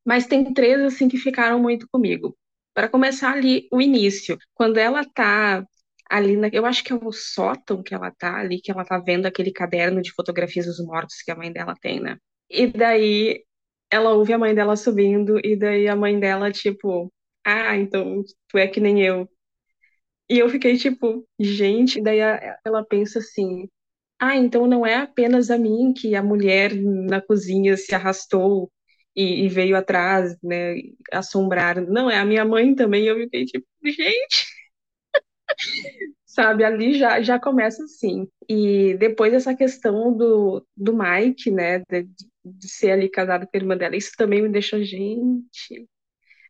Mas 0.05 0.27
tem 0.27 0.53
três 0.53 0.81
assim 0.81 1.07
que 1.07 1.17
ficaram 1.17 1.59
muito 1.59 1.87
comigo. 1.91 2.35
Para 2.73 2.89
começar 2.89 3.33
ali 3.33 3.67
o 3.71 3.79
início, 3.79 4.37
quando 4.53 4.77
ela 4.77 5.05
tá 5.05 5.65
ali, 6.09 6.35
na, 6.35 6.49
eu 6.51 6.65
acho 6.65 6.83
que 6.83 6.91
é 6.91 6.95
o 6.95 7.11
sótão 7.11 7.83
que 7.83 7.93
ela 7.93 8.11
tá 8.11 8.37
ali, 8.37 8.59
que 8.59 8.71
ela 8.71 8.83
tá 8.83 8.99
vendo 8.99 9.25
aquele 9.25 9.51
caderno 9.51 10.01
de 10.01 10.11
fotografias 10.11 10.65
dos 10.65 10.83
mortos 10.83 11.21
que 11.21 11.31
a 11.31 11.35
mãe 11.35 11.51
dela 11.51 11.75
tem, 11.79 11.99
né? 11.99 12.17
E 12.49 12.67
daí 12.67 13.43
ela 13.91 14.11
ouve 14.13 14.33
a 14.33 14.37
mãe 14.37 14.55
dela 14.55 14.75
subindo, 14.75 15.39
e 15.45 15.55
daí 15.55 15.87
a 15.87 15.95
mãe 15.95 16.19
dela, 16.19 16.51
tipo, 16.51 17.11
ah, 17.45 17.75
então 17.77 18.23
tu 18.49 18.57
é 18.57 18.67
que 18.67 18.79
nem 18.79 19.01
eu. 19.03 19.29
E 20.29 20.39
eu 20.39 20.49
fiquei 20.49 20.77
tipo, 20.77 21.25
gente, 21.39 22.01
daí 22.01 22.19
ela 22.65 22.83
pensa 22.85 23.19
assim, 23.19 23.69
ah, 24.23 24.37
então 24.37 24.65
não 24.67 24.85
é 24.85 24.95
apenas 24.95 25.49
a 25.51 25.57
mim 25.57 25.93
que 25.93 26.15
a 26.15 26.23
mulher 26.23 26.73
na 26.75 27.21
cozinha 27.21 27.75
se 27.75 27.93
arrastou 27.93 28.71
e, 29.15 29.45
e 29.45 29.49
veio 29.49 29.75
atrás, 29.75 30.37
né, 30.41 30.75
assombrar. 31.11 31.81
Não, 31.81 32.09
é 32.09 32.17
a 32.17 32.25
minha 32.25 32.45
mãe 32.45 32.73
também. 32.75 33.05
Eu 33.05 33.17
fiquei 33.17 33.45
tipo, 33.45 33.67
gente. 33.85 34.47
Sabe, 36.25 36.63
ali 36.63 36.97
já, 36.97 37.21
já 37.21 37.39
começa 37.39 37.83
assim. 37.83 38.27
E 38.49 38.95
depois 38.97 39.33
essa 39.33 39.55
questão 39.55 40.15
do, 40.15 40.65
do 40.75 40.93
Mike, 40.97 41.51
né, 41.51 41.79
de, 41.79 42.07
de 42.43 42.69
ser 42.69 42.91
ali 42.91 43.09
casado 43.09 43.45
com 43.45 43.51
a 43.55 43.59
irmã 43.59 43.77
dela, 43.77 43.95
isso 43.95 44.11
também 44.17 44.41
me 44.41 44.49
deixou, 44.49 44.81
gente, 44.83 45.87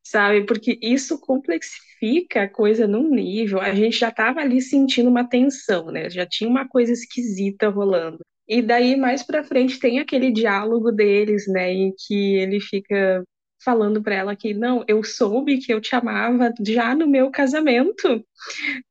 sabe? 0.03 0.45
Porque 0.45 0.77
isso 0.81 1.19
complexifica 1.19 2.43
a 2.43 2.49
coisa 2.49 2.87
num 2.87 3.09
nível. 3.09 3.59
A 3.61 3.73
gente 3.73 3.97
já 3.97 4.09
estava 4.09 4.41
ali 4.41 4.61
sentindo 4.61 5.09
uma 5.09 5.27
tensão, 5.27 5.87
né? 5.91 6.09
Já 6.09 6.25
tinha 6.25 6.49
uma 6.49 6.67
coisa 6.67 6.91
esquisita 6.91 7.69
rolando. 7.69 8.19
E 8.47 8.61
daí 8.61 8.95
mais 8.97 9.23
para 9.23 9.43
frente 9.43 9.79
tem 9.79 9.99
aquele 9.99 10.31
diálogo 10.31 10.91
deles, 10.91 11.47
né, 11.47 11.71
em 11.71 11.93
que 11.95 12.35
ele 12.35 12.59
fica 12.59 13.23
falando 13.63 14.03
para 14.03 14.15
ela 14.15 14.35
que 14.35 14.53
não, 14.53 14.83
eu 14.87 15.01
soube 15.03 15.59
que 15.59 15.73
eu 15.73 15.79
te 15.79 15.95
amava 15.95 16.53
já 16.67 16.93
no 16.93 17.07
meu 17.07 17.31
casamento. 17.31 18.23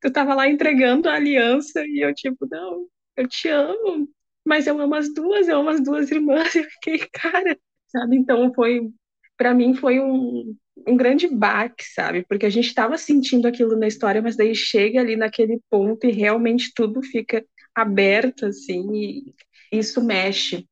Tu 0.01 0.13
tava 0.13 0.35
lá 0.35 0.49
entregando 0.49 1.09
a 1.09 1.15
aliança 1.15 1.85
e 1.87 2.05
eu 2.05 2.15
tipo, 2.15 2.47
não, 2.51 2.87
eu 3.17 3.29
te 3.29 3.49
amo, 3.49 4.09
mas 4.45 4.67
eu 4.67 4.81
amo 4.81 4.95
as 4.95 5.13
duas, 5.13 5.49
eu 5.49 5.59
amo 5.61 5.71
as 5.71 5.83
duas 5.83 6.11
irmãs. 6.11 6.55
Eu 6.57 6.65
fiquei, 6.65 6.99
cara, 7.13 7.59
sabe? 7.89 8.17
Então 8.17 8.53
foi 8.55 8.91
para 9.37 9.55
mim 9.55 9.75
foi 9.75 10.01
um, 10.01 10.57
um 10.87 10.97
grande 10.97 11.29
baque, 11.29 11.85
sabe? 11.85 12.25
Porque 12.29 12.47
a 12.47 12.51
gente 12.51 12.69
estava 12.69 12.97
sentindo 12.99 13.47
aquilo 13.47 13.77
na 13.77 13.87
história, 13.87 14.23
mas 14.23 14.37
daí 14.37 14.55
chega 14.55 15.01
ali 15.01 15.17
naquele 15.17 15.61
ponto 15.71 16.07
e 16.07 16.13
realmente 16.13 16.73
tudo 16.75 17.03
fica 17.03 17.45
aberto, 17.75 18.47
assim, 18.47 18.85
e 18.95 19.35
isso 19.73 20.03
mexe. 20.03 20.67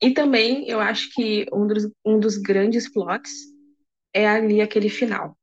E 0.00 0.10
também 0.12 0.68
eu 0.68 0.80
acho 0.80 1.10
que 1.14 1.46
um 1.52 1.66
dos, 1.66 1.90
um 2.04 2.18
dos 2.18 2.36
grandes 2.36 2.90
plots 2.90 3.32
é 4.12 4.26
ali 4.26 4.60
aquele 4.60 4.88
final. 4.88 5.36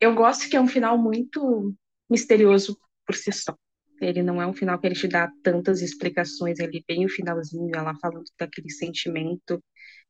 Eu 0.00 0.14
gosto 0.14 0.48
que 0.48 0.56
é 0.56 0.60
um 0.60 0.68
final 0.68 0.96
muito 0.96 1.74
misterioso 2.08 2.78
por 3.06 3.14
si 3.14 3.32
só. 3.32 3.56
Ele 4.00 4.22
não 4.22 4.40
é 4.40 4.46
um 4.46 4.54
final 4.54 4.78
que 4.78 4.86
ele 4.86 4.94
te 4.94 5.06
dá 5.06 5.30
tantas 5.42 5.82
explicações, 5.82 6.58
ele 6.58 6.82
bem 6.88 7.04
o 7.04 7.08
finalzinho, 7.08 7.70
ela 7.74 7.94
falando 8.00 8.24
daquele 8.38 8.70
sentimento 8.70 9.62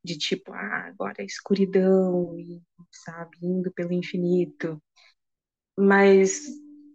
de 0.05 0.17
tipo, 0.17 0.53
ah, 0.53 0.87
agora 0.89 1.17
é 1.21 1.25
escuridão, 1.25 2.39
e, 2.39 2.63
sabe, 2.91 3.39
indo 3.43 3.73
pelo 3.73 3.93
infinito. 3.93 4.83
Mas 5.79 6.47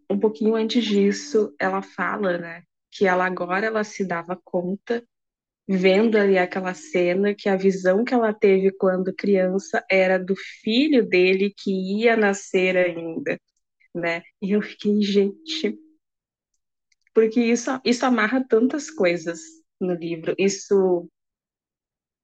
um 0.09 0.19
pouquinho 0.19 0.55
antes 0.55 0.83
disso, 0.85 1.53
ela 1.59 1.81
fala, 1.81 2.37
né, 2.37 2.63
que 2.91 3.05
ela 3.05 3.25
agora 3.25 3.65
ela 3.65 3.83
se 3.83 4.05
dava 4.05 4.39
conta, 4.43 5.03
vendo 5.67 6.17
ali 6.17 6.37
aquela 6.37 6.73
cena, 6.73 7.35
que 7.35 7.49
a 7.49 7.55
visão 7.55 8.03
que 8.05 8.13
ela 8.13 8.33
teve 8.33 8.71
quando 8.71 9.13
criança 9.15 9.83
era 9.89 10.19
do 10.19 10.35
filho 10.63 11.07
dele 11.07 11.53
que 11.55 11.71
ia 12.01 12.15
nascer 12.17 12.77
ainda, 12.77 13.39
né? 13.95 14.23
E 14.41 14.51
eu 14.51 14.61
fiquei, 14.61 15.01
gente, 15.01 15.77
porque 17.13 17.39
isso, 17.41 17.71
isso 17.85 18.05
amarra 18.05 18.45
tantas 18.47 18.91
coisas 18.91 19.39
no 19.79 19.93
livro. 19.93 20.35
Isso 20.37 21.09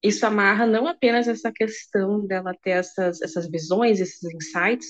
isso 0.04 0.26
amarra 0.26 0.66
não 0.66 0.88
apenas 0.88 1.28
essa 1.28 1.52
questão 1.52 2.26
dela 2.26 2.56
ter 2.62 2.72
essas, 2.72 3.22
essas 3.22 3.50
visões, 3.50 4.00
esses 4.00 4.24
insights, 4.24 4.88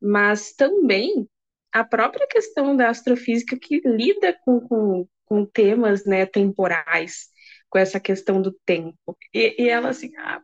mas 0.00 0.52
também 0.52 1.28
a 1.72 1.84
própria 1.84 2.26
questão 2.28 2.76
da 2.76 2.88
astrofísica 2.88 3.58
que 3.60 3.80
lida 3.84 4.36
com, 4.44 4.60
com, 4.60 5.08
com 5.24 5.44
temas 5.46 6.04
né, 6.04 6.24
temporais, 6.26 7.28
com 7.68 7.78
essa 7.78 7.98
questão 7.98 8.40
do 8.40 8.52
tempo. 8.64 9.16
E, 9.34 9.64
e 9.64 9.68
ela 9.68 9.88
assim, 9.90 10.12
ah, 10.18 10.40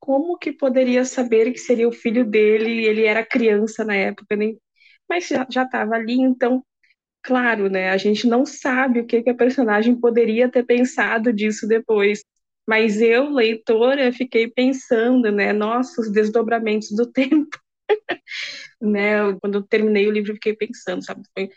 como 0.00 0.38
que 0.38 0.52
poderia 0.52 1.04
saber 1.04 1.52
que 1.52 1.58
seria 1.58 1.88
o 1.88 1.92
filho 1.92 2.24
dele? 2.24 2.84
Ele 2.84 3.04
era 3.04 3.24
criança 3.24 3.84
na 3.84 3.94
época, 3.94 4.36
nem... 4.36 4.58
mas 5.08 5.28
já 5.28 5.62
estava 5.64 5.94
ali, 5.94 6.14
então 6.20 6.64
claro, 7.22 7.68
né? 7.68 7.90
A 7.90 7.96
gente 7.96 8.26
não 8.26 8.46
sabe 8.46 9.00
o 9.00 9.06
que, 9.06 9.22
que 9.22 9.30
a 9.30 9.34
personagem 9.34 9.98
poderia 9.98 10.48
ter 10.50 10.64
pensado 10.64 11.32
disso 11.32 11.66
depois. 11.66 12.22
Mas 12.66 13.00
eu, 13.00 13.30
leitora, 13.30 14.12
fiquei 14.12 14.48
pensando, 14.48 15.30
né? 15.32 15.52
Nossa, 15.52 16.00
os 16.00 16.10
desdobramentos 16.12 16.90
do 16.90 17.06
tempo. 17.10 17.56
né? 18.80 19.32
Quando 19.40 19.56
eu 19.56 19.62
terminei 19.62 20.06
o 20.06 20.12
livro, 20.12 20.34
fiquei 20.34 20.54
pensando, 20.54 21.04
sabe? 21.04 21.22
Foi, 21.36 21.50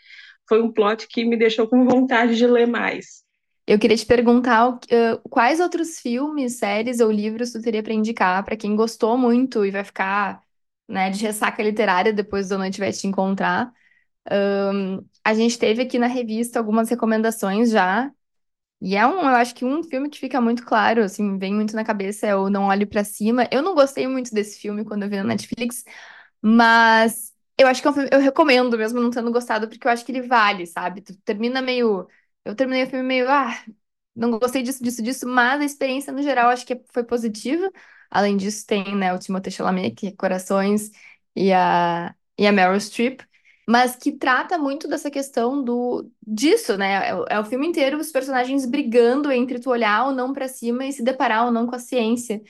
foi 0.48 0.62
um 0.62 0.72
plot 0.72 1.06
que 1.08 1.24
me 1.24 1.36
deixou 1.36 1.68
com 1.68 1.84
vontade 1.84 2.36
de 2.36 2.46
ler 2.46 2.66
mais. 2.66 3.24
Eu 3.66 3.78
queria 3.78 3.96
te 3.96 4.06
perguntar 4.06 4.68
uh, 4.70 5.28
quais 5.28 5.60
outros 5.60 6.00
filmes, 6.00 6.58
séries 6.58 6.98
ou 7.00 7.10
livros 7.10 7.52
tu 7.52 7.62
teria 7.62 7.82
para 7.82 7.92
indicar 7.92 8.44
para 8.44 8.56
quem 8.56 8.74
gostou 8.74 9.16
muito 9.16 9.64
e 9.64 9.70
vai 9.70 9.84
ficar, 9.84 10.42
né, 10.88 11.10
de 11.10 11.22
ressaca 11.22 11.62
literária 11.62 12.12
depois 12.12 12.48
do 12.48 12.58
Noite 12.58 12.80
Vai 12.80 12.92
Te 12.92 13.06
Encontrar. 13.06 13.72
Um, 14.30 15.04
a 15.24 15.34
gente 15.34 15.58
teve 15.58 15.82
aqui 15.82 15.98
na 15.98 16.06
revista 16.06 16.58
algumas 16.58 16.90
recomendações 16.90 17.70
já, 17.70 18.10
e 18.80 18.96
é 18.96 19.06
um, 19.06 19.20
eu 19.20 19.28
acho 19.36 19.54
que 19.54 19.64
um 19.64 19.82
filme 19.82 20.08
que 20.10 20.18
fica 20.18 20.40
muito 20.40 20.64
claro, 20.64 21.02
assim, 21.04 21.38
vem 21.38 21.54
muito 21.54 21.74
na 21.76 21.84
cabeça 21.84 22.26
é 22.26 22.34
o 22.36 22.48
Não 22.50 22.64
Olhe 22.66 22.86
para 22.86 23.04
Cima. 23.04 23.48
Eu 23.52 23.62
não 23.62 23.74
gostei 23.74 24.06
muito 24.08 24.32
desse 24.34 24.58
filme 24.58 24.84
quando 24.84 25.02
eu 25.04 25.10
vi 25.10 25.16
na 25.16 25.24
Netflix, 25.24 25.84
mas 26.42 27.32
eu 27.58 27.66
acho 27.68 27.82
que 27.82 27.88
é 27.88 27.90
um 27.90 27.94
filme, 27.94 28.08
eu 28.12 28.20
recomendo 28.20 28.78
mesmo 28.78 29.00
não 29.00 29.10
tendo 29.10 29.30
gostado, 29.32 29.68
porque 29.68 29.86
eu 29.86 29.90
acho 29.92 30.04
que 30.04 30.12
ele 30.12 30.22
vale, 30.22 30.66
sabe? 30.66 31.02
Tu 31.02 31.16
termina 31.24 31.60
meio, 31.62 32.08
eu 32.44 32.54
terminei 32.54 32.84
o 32.84 32.86
filme 32.90 33.04
meio, 33.04 33.28
ah, 33.30 33.50
não 34.14 34.30
gostei 34.38 34.62
disso, 34.62 34.82
disso, 34.82 35.02
disso, 35.02 35.26
mas 35.28 35.60
a 35.60 35.64
experiência 35.64 36.12
no 36.12 36.22
geral 36.22 36.50
acho 36.50 36.66
que 36.66 36.80
foi 36.92 37.04
positiva. 37.04 37.70
Além 38.10 38.36
disso, 38.36 38.66
tem, 38.66 38.96
né, 38.96 39.12
o 39.14 39.18
Timothée 39.18 39.52
Chalamet, 39.52 39.94
que 39.94 40.08
é 40.08 40.12
Corações, 40.12 40.90
e 41.36 41.52
a, 41.52 42.14
e 42.38 42.46
a 42.46 42.52
Meryl 42.52 42.78
Streep 42.80 43.20
mas 43.70 43.94
que 43.94 44.10
trata 44.10 44.58
muito 44.58 44.88
dessa 44.88 45.08
questão 45.08 45.62
do 45.62 46.10
disso, 46.26 46.76
né? 46.76 47.08
É, 47.10 47.34
é, 47.36 47.38
o 47.38 47.44
filme 47.44 47.68
inteiro 47.68 47.98
os 47.98 48.10
personagens 48.10 48.66
brigando 48.66 49.30
entre 49.30 49.60
tu 49.60 49.70
olhar 49.70 50.06
ou 50.06 50.12
não 50.12 50.32
para 50.32 50.48
cima 50.48 50.84
e 50.84 50.92
se 50.92 51.04
deparar 51.04 51.46
ou 51.46 51.52
não 51.52 51.68
com 51.68 51.76
a 51.76 51.78
ciência. 51.78 52.42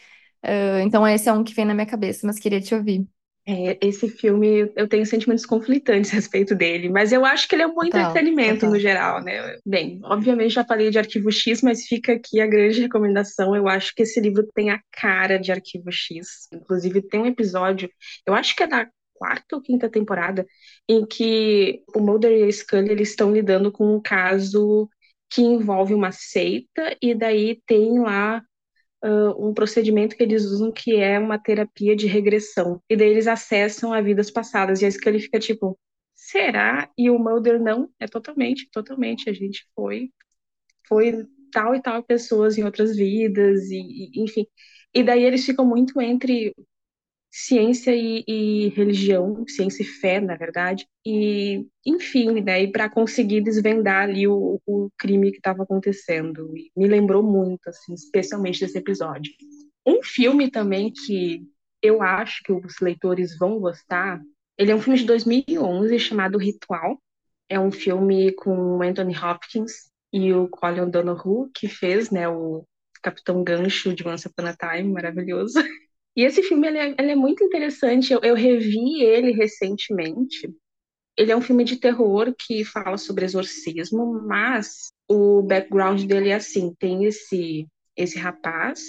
Uh, 0.42 0.80
então 0.82 1.06
esse 1.06 1.28
é 1.28 1.32
um 1.32 1.44
que 1.44 1.52
vem 1.52 1.66
na 1.66 1.74
minha 1.74 1.84
cabeça, 1.84 2.26
mas 2.26 2.38
queria 2.38 2.58
te 2.58 2.74
ouvir. 2.74 3.06
É, 3.46 3.76
esse 3.86 4.08
filme, 4.08 4.72
eu 4.74 4.88
tenho 4.88 5.04
sentimentos 5.04 5.44
conflitantes 5.44 6.10
a 6.12 6.14
respeito 6.14 6.54
dele, 6.54 6.88
mas 6.88 7.12
eu 7.12 7.22
acho 7.22 7.46
que 7.46 7.54
ele 7.54 7.64
é 7.64 7.66
um 7.66 7.74
bom 7.74 7.82
total, 7.82 8.00
entretenimento 8.00 8.60
total. 8.60 8.70
no 8.70 8.80
geral, 8.80 9.22
né? 9.22 9.58
Bem, 9.66 10.00
obviamente 10.04 10.54
já 10.54 10.64
falei 10.64 10.88
de 10.88 10.98
Arquivo 10.98 11.30
X, 11.30 11.60
mas 11.60 11.84
fica 11.84 12.14
aqui 12.14 12.40
a 12.40 12.46
grande 12.46 12.80
recomendação. 12.80 13.54
Eu 13.54 13.68
acho 13.68 13.94
que 13.94 14.04
esse 14.04 14.18
livro 14.20 14.48
tem 14.54 14.70
a 14.70 14.80
cara 14.90 15.38
de 15.38 15.52
Arquivo 15.52 15.92
X. 15.92 16.48
Inclusive, 16.50 17.02
tem 17.02 17.20
um 17.20 17.26
episódio, 17.26 17.90
eu 18.26 18.32
acho 18.32 18.56
que 18.56 18.62
é 18.62 18.66
da 18.66 18.88
quarta 19.20 19.56
ou 19.56 19.62
quinta 19.62 19.90
temporada, 19.90 20.46
em 20.88 21.04
que 21.06 21.82
o 21.94 22.00
Mulder 22.00 22.32
e 22.32 22.44
a 22.44 22.52
Scully 22.52 22.90
eles 22.90 23.10
estão 23.10 23.32
lidando 23.32 23.70
com 23.70 23.94
um 23.94 24.00
caso 24.00 24.88
que 25.30 25.42
envolve 25.42 25.94
uma 25.94 26.10
seita, 26.10 26.96
e 27.02 27.14
daí 27.14 27.60
tem 27.66 28.00
lá 28.00 28.42
uh, 29.04 29.48
um 29.48 29.54
procedimento 29.54 30.16
que 30.16 30.22
eles 30.22 30.44
usam 30.44 30.72
que 30.72 30.96
é 30.96 31.18
uma 31.18 31.38
terapia 31.38 31.94
de 31.94 32.06
regressão. 32.06 32.82
E 32.88 32.96
daí 32.96 33.08
eles 33.10 33.26
acessam 33.26 33.92
a 33.92 34.00
vidas 34.00 34.30
passadas, 34.30 34.80
e 34.82 34.86
a 34.86 34.90
Scully 34.90 35.20
fica 35.20 35.38
tipo, 35.38 35.78
será? 36.14 36.90
E 36.98 37.10
o 37.10 37.18
Mulder 37.18 37.60
não, 37.60 37.90
é 38.00 38.06
totalmente, 38.06 38.68
totalmente, 38.72 39.28
a 39.30 39.32
gente 39.34 39.66
foi, 39.74 40.10
foi 40.88 41.26
tal 41.52 41.74
e 41.74 41.82
tal 41.82 42.02
pessoas 42.02 42.58
em 42.58 42.64
outras 42.64 42.96
vidas, 42.96 43.70
e, 43.70 44.10
e 44.14 44.22
enfim. 44.22 44.46
E 44.94 45.02
daí 45.04 45.22
eles 45.24 45.44
ficam 45.44 45.66
muito 45.66 46.00
entre 46.00 46.54
ciência 47.30 47.94
e, 47.94 48.24
e, 48.26 48.68
religião, 48.70 49.44
ciência 49.46 49.82
e 49.82 49.86
fé, 49.86 50.20
na 50.20 50.34
verdade, 50.34 50.86
e 51.06 51.66
enfim, 51.86 52.40
né, 52.40 52.62
e 52.62 52.72
para 52.72 52.90
conseguir 52.90 53.40
desvendar 53.40 54.04
ali 54.04 54.26
o, 54.26 54.60
o 54.66 54.90
crime 54.98 55.30
que 55.30 55.38
estava 55.38 55.62
acontecendo. 55.62 56.52
E 56.56 56.70
me 56.76 56.88
lembrou 56.88 57.22
muito, 57.22 57.68
assim, 57.68 57.94
especialmente 57.94 58.60
desse 58.60 58.78
episódio. 58.78 59.32
Um 59.86 60.02
filme 60.02 60.50
também 60.50 60.92
que 60.92 61.46
eu 61.80 62.02
acho 62.02 62.42
que 62.42 62.52
os 62.52 62.80
leitores 62.80 63.38
vão 63.38 63.58
gostar, 63.58 64.20
ele 64.58 64.72
é 64.72 64.74
um 64.74 64.80
filme 64.80 64.98
de 64.98 65.06
2011 65.06 65.98
chamado 65.98 66.36
Ritual. 66.36 67.00
É 67.48 67.58
um 67.58 67.72
filme 67.72 68.32
com 68.32 68.82
Anthony 68.82 69.16
Hopkins 69.16 69.90
e 70.12 70.32
o 70.32 70.48
Colin 70.48 70.80
O'Donoghue, 70.80 71.50
que 71.54 71.66
fez, 71.66 72.10
né, 72.10 72.28
o 72.28 72.64
Capitão 73.02 73.42
Gancho 73.42 73.94
de 73.94 74.06
Once 74.06 74.28
Upon 74.28 74.46
a 74.46 74.54
Time, 74.54 74.92
maravilhoso. 74.92 75.54
E 76.16 76.24
esse 76.24 76.42
filme 76.42 76.66
ele 76.66 76.78
é, 76.78 76.94
ele 76.98 77.10
é 77.12 77.16
muito 77.16 77.44
interessante. 77.44 78.12
Eu, 78.12 78.20
eu 78.22 78.34
revi 78.34 79.02
ele 79.02 79.32
recentemente. 79.32 80.52
Ele 81.16 81.32
é 81.32 81.36
um 81.36 81.40
filme 81.40 81.64
de 81.64 81.76
terror 81.76 82.34
que 82.36 82.64
fala 82.64 82.96
sobre 82.96 83.24
exorcismo, 83.24 84.22
mas 84.26 84.92
o 85.08 85.42
background 85.42 86.02
dele 86.04 86.30
é 86.30 86.34
assim: 86.34 86.74
tem 86.78 87.04
esse 87.04 87.66
esse 87.96 88.18
rapaz 88.18 88.80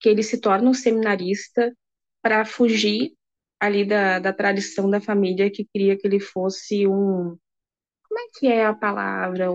que 0.00 0.08
ele 0.08 0.22
se 0.22 0.40
torna 0.40 0.70
um 0.70 0.74
seminarista 0.74 1.74
para 2.22 2.44
fugir 2.44 3.12
ali 3.58 3.84
da, 3.84 4.18
da 4.18 4.32
tradição 4.32 4.88
da 4.88 5.00
família 5.00 5.50
que 5.50 5.64
queria 5.64 5.96
que 5.96 6.06
ele 6.06 6.20
fosse 6.20 6.86
um 6.86 7.36
como 8.08 8.20
é 8.20 8.28
que 8.38 8.46
é 8.46 8.66
a 8.66 8.74
palavra? 8.74 9.48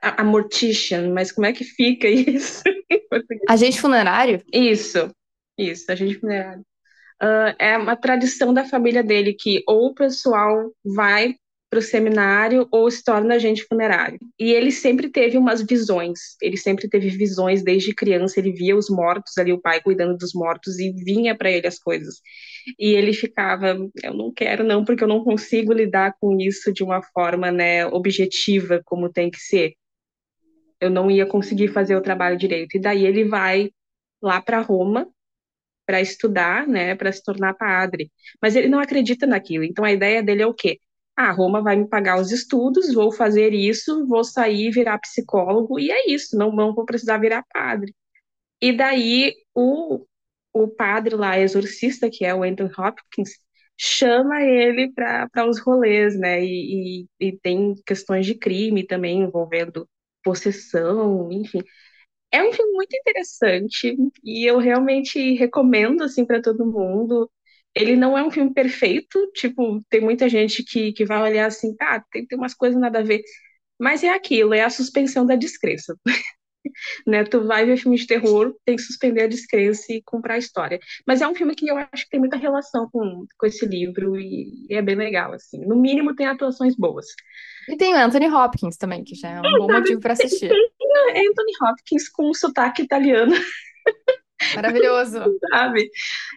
A, 0.00 0.22
a 0.22 0.24
mortician, 0.24 1.12
mas 1.12 1.30
como 1.30 1.46
é 1.46 1.52
que 1.52 1.64
fica 1.64 2.08
isso 2.08 2.62
português? 3.08 3.42
Agente 3.48 3.80
funerário? 3.80 4.42
Isso, 4.52 5.10
isso, 5.58 5.90
agente 5.90 6.18
funerário. 6.18 6.64
Uh, 7.20 7.54
é 7.58 7.76
uma 7.76 7.96
tradição 7.96 8.54
da 8.54 8.64
família 8.64 9.02
dele 9.02 9.34
que 9.34 9.62
ou 9.66 9.86
o 9.86 9.94
pessoal 9.94 10.72
vai 10.84 11.34
para 11.68 11.80
o 11.80 11.82
seminário 11.82 12.66
ou 12.70 12.90
se 12.90 13.04
torna 13.04 13.34
agente 13.34 13.64
funerário. 13.64 14.18
E 14.38 14.52
ele 14.52 14.70
sempre 14.70 15.10
teve 15.10 15.36
umas 15.36 15.60
visões, 15.62 16.18
ele 16.40 16.56
sempre 16.56 16.88
teve 16.88 17.08
visões 17.10 17.62
desde 17.62 17.94
criança, 17.94 18.40
ele 18.40 18.52
via 18.52 18.76
os 18.76 18.88
mortos 18.88 19.36
ali, 19.36 19.52
o 19.52 19.60
pai 19.60 19.82
cuidando 19.82 20.16
dos 20.16 20.32
mortos 20.32 20.78
e 20.78 20.92
vinha 20.92 21.36
para 21.36 21.50
ele 21.50 21.66
as 21.66 21.78
coisas. 21.78 22.20
E 22.78 22.94
ele 22.94 23.12
ficava, 23.12 23.76
eu 24.02 24.14
não 24.14 24.32
quero 24.32 24.64
não, 24.64 24.84
porque 24.84 25.04
eu 25.04 25.08
não 25.08 25.22
consigo 25.22 25.72
lidar 25.72 26.14
com 26.20 26.38
isso 26.40 26.72
de 26.72 26.82
uma 26.82 27.02
forma, 27.02 27.50
né, 27.50 27.86
objetiva 27.86 28.80
como 28.84 29.12
tem 29.12 29.30
que 29.30 29.40
ser. 29.40 29.74
Eu 30.80 30.90
não 30.90 31.10
ia 31.10 31.26
conseguir 31.26 31.68
fazer 31.68 31.96
o 31.96 32.00
trabalho 32.00 32.38
direito. 32.38 32.76
E 32.76 32.80
daí 32.80 33.04
ele 33.04 33.24
vai 33.24 33.70
lá 34.22 34.40
para 34.40 34.60
Roma 34.60 35.08
para 35.88 36.02
estudar, 36.02 36.68
né, 36.68 36.94
para 36.94 37.10
se 37.10 37.22
tornar 37.24 37.54
padre. 37.54 38.12
Mas 38.42 38.54
ele 38.54 38.68
não 38.68 38.78
acredita 38.78 39.26
naquilo. 39.26 39.64
Então 39.64 39.84
a 39.86 39.92
ideia 39.92 40.22
dele 40.22 40.42
é 40.42 40.46
o 40.46 40.52
quê? 40.54 40.78
Ah, 41.16 41.32
Roma 41.32 41.62
vai 41.62 41.76
me 41.76 41.88
pagar 41.88 42.20
os 42.20 42.30
estudos, 42.30 42.92
vou 42.94 43.10
fazer 43.10 43.54
isso, 43.54 44.06
vou 44.06 44.22
sair, 44.22 44.70
virar 44.70 44.98
psicólogo, 44.98 45.80
e 45.80 45.90
é 45.90 46.10
isso, 46.10 46.36
não, 46.38 46.52
não 46.52 46.74
vou 46.74 46.84
precisar 46.84 47.18
virar 47.18 47.44
padre. 47.52 47.94
E 48.60 48.72
daí 48.72 49.34
o, 49.54 50.06
o 50.52 50.68
padre 50.68 51.16
lá, 51.16 51.38
exorcista, 51.38 52.10
que 52.10 52.24
é 52.24 52.34
o 52.34 52.42
Anthony 52.44 52.70
Hopkins, 52.78 53.30
chama 53.76 54.42
ele 54.42 54.92
para 54.92 55.48
os 55.48 55.60
rolês, 55.60 56.18
né? 56.18 56.44
E, 56.44 57.04
e, 57.20 57.28
e, 57.28 57.38
tem 57.38 57.74
questões 57.86 58.26
de 58.26 58.34
crime 58.34 58.86
também 58.86 59.20
envolvendo 59.22 59.88
possessão, 60.22 61.30
enfim. 61.32 61.62
É 62.30 62.42
um 62.42 62.52
filme 62.52 62.72
muito 62.72 62.94
interessante 62.94 63.96
e 64.22 64.44
eu 64.44 64.58
realmente 64.58 65.34
recomendo 65.34 66.02
assim 66.02 66.24
para 66.24 66.42
todo 66.42 66.66
mundo 66.66 67.30
ele 67.74 67.96
não 67.96 68.18
é 68.18 68.24
um 68.24 68.30
filme 68.30 68.52
perfeito, 68.52 69.30
tipo, 69.34 69.80
tem 69.88 70.00
muita 70.00 70.28
gente 70.28 70.64
que, 70.64 70.92
que 70.92 71.04
vai 71.04 71.22
olhar 71.22 71.46
assim, 71.46 71.76
ah, 71.80 72.02
tem, 72.10 72.26
tem 72.26 72.36
umas 72.36 72.54
coisas 72.54 72.80
nada 72.80 72.98
a 72.98 73.02
ver, 73.02 73.22
mas 73.78 74.02
é 74.02 74.08
aquilo, 74.08 74.52
é 74.52 74.62
a 74.62 74.70
suspensão 74.70 75.24
da 75.24 75.36
descrença. 75.36 75.96
né? 77.06 77.24
Tu 77.24 77.46
vai 77.46 77.64
ver 77.64 77.76
filme 77.76 77.96
de 77.96 78.06
terror, 78.06 78.54
tem 78.64 78.76
que 78.76 78.82
suspender 78.82 79.22
a 79.22 79.28
descrença 79.28 79.92
e 79.92 80.02
comprar 80.02 80.34
a 80.34 80.38
história. 80.38 80.78
Mas 81.06 81.20
é 81.20 81.28
um 81.28 81.34
filme 81.34 81.54
que 81.54 81.70
eu 81.70 81.76
acho 81.76 82.04
que 82.04 82.10
tem 82.10 82.20
muita 82.20 82.36
relação 82.36 82.88
com, 82.90 83.24
com 83.38 83.46
esse 83.46 83.64
livro 83.66 84.18
e, 84.18 84.66
e 84.68 84.74
é 84.74 84.82
bem 84.82 84.96
legal, 84.96 85.32
assim. 85.32 85.64
No 85.64 85.76
mínimo 85.76 86.14
tem 86.14 86.26
atuações 86.26 86.74
boas. 86.76 87.06
E 87.68 87.76
tem 87.76 87.94
o 87.94 87.96
Anthony 87.96 88.28
Hopkins 88.28 88.76
também, 88.76 89.04
que 89.04 89.14
já 89.14 89.28
é 89.28 89.40
um 89.40 89.46
é, 89.46 89.58
bom 89.58 89.72
motivo 89.72 90.00
para 90.00 90.14
assistir. 90.14 90.48
Tem 90.48 90.70
Anthony 91.10 91.52
Hopkins 91.62 92.08
com 92.08 92.30
um 92.30 92.34
sotaque 92.34 92.82
italiano. 92.82 93.34
Maravilhoso. 94.54 95.18
Sabe? 95.50 95.90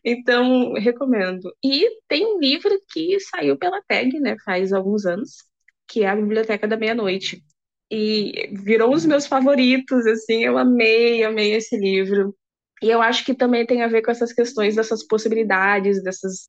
Então, 0.04 0.74
recomendo. 0.74 1.54
E 1.64 1.88
tem 2.08 2.26
um 2.26 2.40
livro 2.40 2.72
que 2.90 3.20
saiu 3.20 3.58
pela 3.58 3.82
TAG, 3.88 4.20
né, 4.20 4.36
faz 4.44 4.74
alguns 4.74 5.06
anos, 5.06 5.44
que 5.88 6.04
é 6.04 6.10
a 6.10 6.16
Biblioteca 6.16 6.68
da 6.68 6.78
Meia-Noite. 6.78 7.44
E 7.90 8.50
virou 8.54 8.90
um 8.90 8.94
dos 8.94 9.06
meus 9.06 9.28
favoritos, 9.28 10.06
assim, 10.08 10.44
eu 10.46 10.58
amei, 10.58 11.24
amei 11.24 11.54
esse 11.54 11.78
livro. 11.78 12.36
E 12.82 12.90
eu 12.90 13.02
acho 13.02 13.26
que 13.26 13.36
também 13.36 13.66
tem 13.66 13.84
a 13.84 13.88
ver 13.88 14.02
com 14.02 14.12
essas 14.12 14.34
questões 14.34 14.76
dessas 14.76 15.06
possibilidades, 15.06 16.02
dessas, 16.02 16.48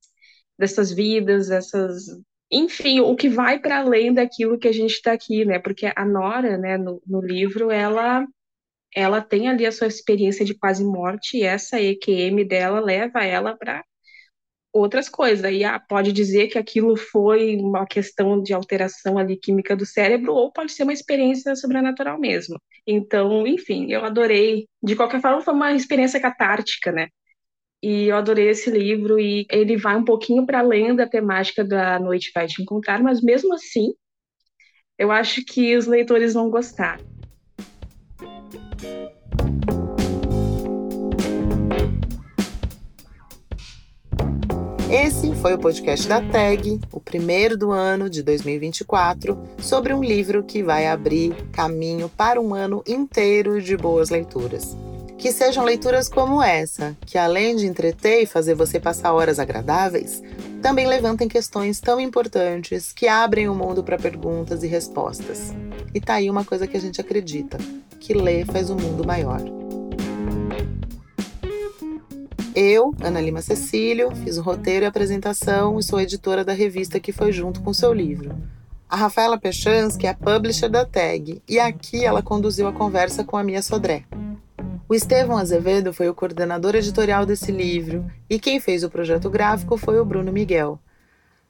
dessas 0.59 0.93
vidas, 0.93 1.51
essas 1.51 2.07
enfim, 2.53 3.01
o 3.01 3.17
que 3.17 3.29
vai 3.29 3.59
para 3.59 3.81
além 3.81 4.13
daquilo 4.13 4.59
que 4.59 4.69
a 4.69 4.73
gente 4.73 4.93
está 4.93 5.13
aqui, 5.13 5.45
né? 5.45 5.59
Porque 5.59 5.91
a 5.97 6.05
Nora, 6.05 6.59
né, 6.59 6.77
no, 6.77 7.03
no 7.07 7.21
livro, 7.21 7.71
ela 7.71 8.27
ela 8.95 9.23
tem 9.23 9.49
ali 9.49 9.65
a 9.67 9.73
sua 9.73 9.87
experiência 9.87 10.45
de 10.45 10.55
quase 10.55 10.85
morte 10.85 11.39
e 11.39 11.43
essa 11.45 11.81
EQM 11.81 12.45
dela 12.47 12.81
leva 12.81 13.25
ela 13.25 13.57
para 13.57 13.83
outras 14.73 15.09
coisas. 15.09 15.45
Aí 15.45 15.65
ah, 15.65 15.79
pode 15.81 16.13
dizer 16.13 16.49
que 16.49 16.59
aquilo 16.59 16.97
foi 16.97 17.57
uma 17.57 17.87
questão 17.87 18.43
de 18.43 18.53
alteração 18.55 19.19
ali 19.19 19.37
química 19.37 19.77
do 19.77 19.87
cérebro 19.87 20.35
ou 20.35 20.53
pode 20.53 20.73
ser 20.73 20.83
uma 20.85 20.93
experiência 20.93 21.55
sobrenatural 21.57 22.19
mesmo. 22.19 22.61
Então, 22.87 23.47
enfim, 23.47 23.91
eu 23.93 24.05
adorei. 24.05 24.67
De 24.83 24.97
qualquer 24.97 25.21
forma, 25.21 25.43
foi 25.43 25.55
uma 25.55 25.73
experiência 25.73 26.21
catártica, 26.21 26.93
né? 26.93 27.09
E 27.83 28.05
eu 28.05 28.17
adorei 28.17 28.49
esse 28.49 28.71
livro 28.71 29.19
e 29.19 29.45
ele 29.51 29.77
vai 29.77 29.97
um 29.97 30.05
pouquinho 30.05 30.47
para 30.47 30.61
além 30.61 30.95
da 30.95 31.05
temática 31.05 31.65
da 31.65 31.99
Noite 31.99 32.31
Vai 32.33 32.47
Te 32.47 32.63
Encontrar, 32.63 33.03
mas 33.03 33.21
mesmo 33.21 33.53
assim, 33.55 33.93
eu 34.97 35.11
acho 35.11 35.45
que 35.45 35.77
os 35.77 35.87
leitores 35.87 36.33
vão 36.33 36.49
gostar. 36.49 37.01
Esse 44.89 45.35
foi 45.37 45.55
o 45.55 45.59
podcast 45.59 46.07
da 46.07 46.21
TAG, 46.21 46.79
o 46.93 47.01
primeiro 47.01 47.57
do 47.57 47.73
ano 47.73 48.09
de 48.09 48.23
2024, 48.23 49.37
sobre 49.59 49.93
um 49.93 50.05
livro 50.05 50.45
que 50.45 50.63
vai 50.63 50.87
abrir 50.87 51.35
caminho 51.51 52.09
para 52.09 52.41
um 52.41 52.55
ano 52.55 52.85
inteiro 52.87 53.61
de 53.61 53.77
boas 53.77 54.09
leituras. 54.11 54.77
Que 55.23 55.31
sejam 55.31 55.63
leituras 55.63 56.09
como 56.09 56.43
essa, 56.43 56.97
que 57.07 57.17
além 57.17 57.55
de 57.55 57.65
entreter 57.65 58.25
e 58.25 58.27
fazer 58.27 58.57
você 58.57 58.81
passar 58.81 59.13
horas 59.13 59.39
agradáveis, 59.39 60.21
também 60.61 60.85
levantem 60.85 61.29
questões 61.29 61.79
tão 61.79 62.01
importantes 62.01 62.93
que 62.93 63.07
abrem 63.07 63.49
o 63.49 63.55
mundo 63.55 63.85
para 63.85 63.97
perguntas 63.97 64.65
e 64.65 64.67
respostas. 64.67 65.55
E 65.95 66.01
tá 66.01 66.15
aí 66.15 66.29
uma 66.29 66.45
coisa 66.45 66.67
que 66.67 66.77
a 66.77 66.81
gente 66.81 67.01
acredita: 67.01 67.57
que 68.01 68.13
ler 68.15 68.47
faz 68.47 68.69
o 68.69 68.75
mundo 68.75 69.07
maior. 69.07 69.41
Eu, 72.53 72.93
Ana 73.01 73.21
Lima 73.21 73.43
Cecílio, 73.43 74.11
fiz 74.25 74.39
o 74.39 74.43
roteiro 74.43 74.85
e 74.85 74.89
apresentação 74.89 75.79
e 75.79 75.85
sou 75.85 76.01
editora 76.01 76.45
da 76.45 76.53
revista 76.53 76.99
que 76.99 77.13
foi 77.13 77.31
junto 77.31 77.61
com 77.63 77.73
seu 77.73 77.93
livro. 77.93 78.35
A 78.89 78.97
Rafaela 78.97 79.39
Pechansky 79.39 80.05
é 80.05 80.11
a 80.11 80.15
publisher 80.15 80.69
da 80.69 80.85
tag 80.85 81.41
e 81.49 81.61
aqui 81.61 82.05
ela 82.05 82.25
conduziu 82.25 82.67
a 82.67 82.73
conversa 82.73 83.23
com 83.23 83.37
a 83.37 83.45
Mia 83.45 83.63
Sodré. 83.63 84.05
O 84.93 84.95
Estevão 84.95 85.39
Azevedo 85.39 85.91
foi 85.91 86.11
o 86.11 86.15
coordenador 86.15 86.75
editorial 86.75 87.25
desse 87.25 87.51
livro 87.51 88.05
e 88.29 88.39
quem 88.39 88.61
fez 88.61 88.85
o 88.85 88.91
projeto 88.91 89.31
gráfico 89.31 89.79
foi 89.79 89.99
o 89.99 90.05
Bruno 90.05 90.31
Miguel. 90.31 90.79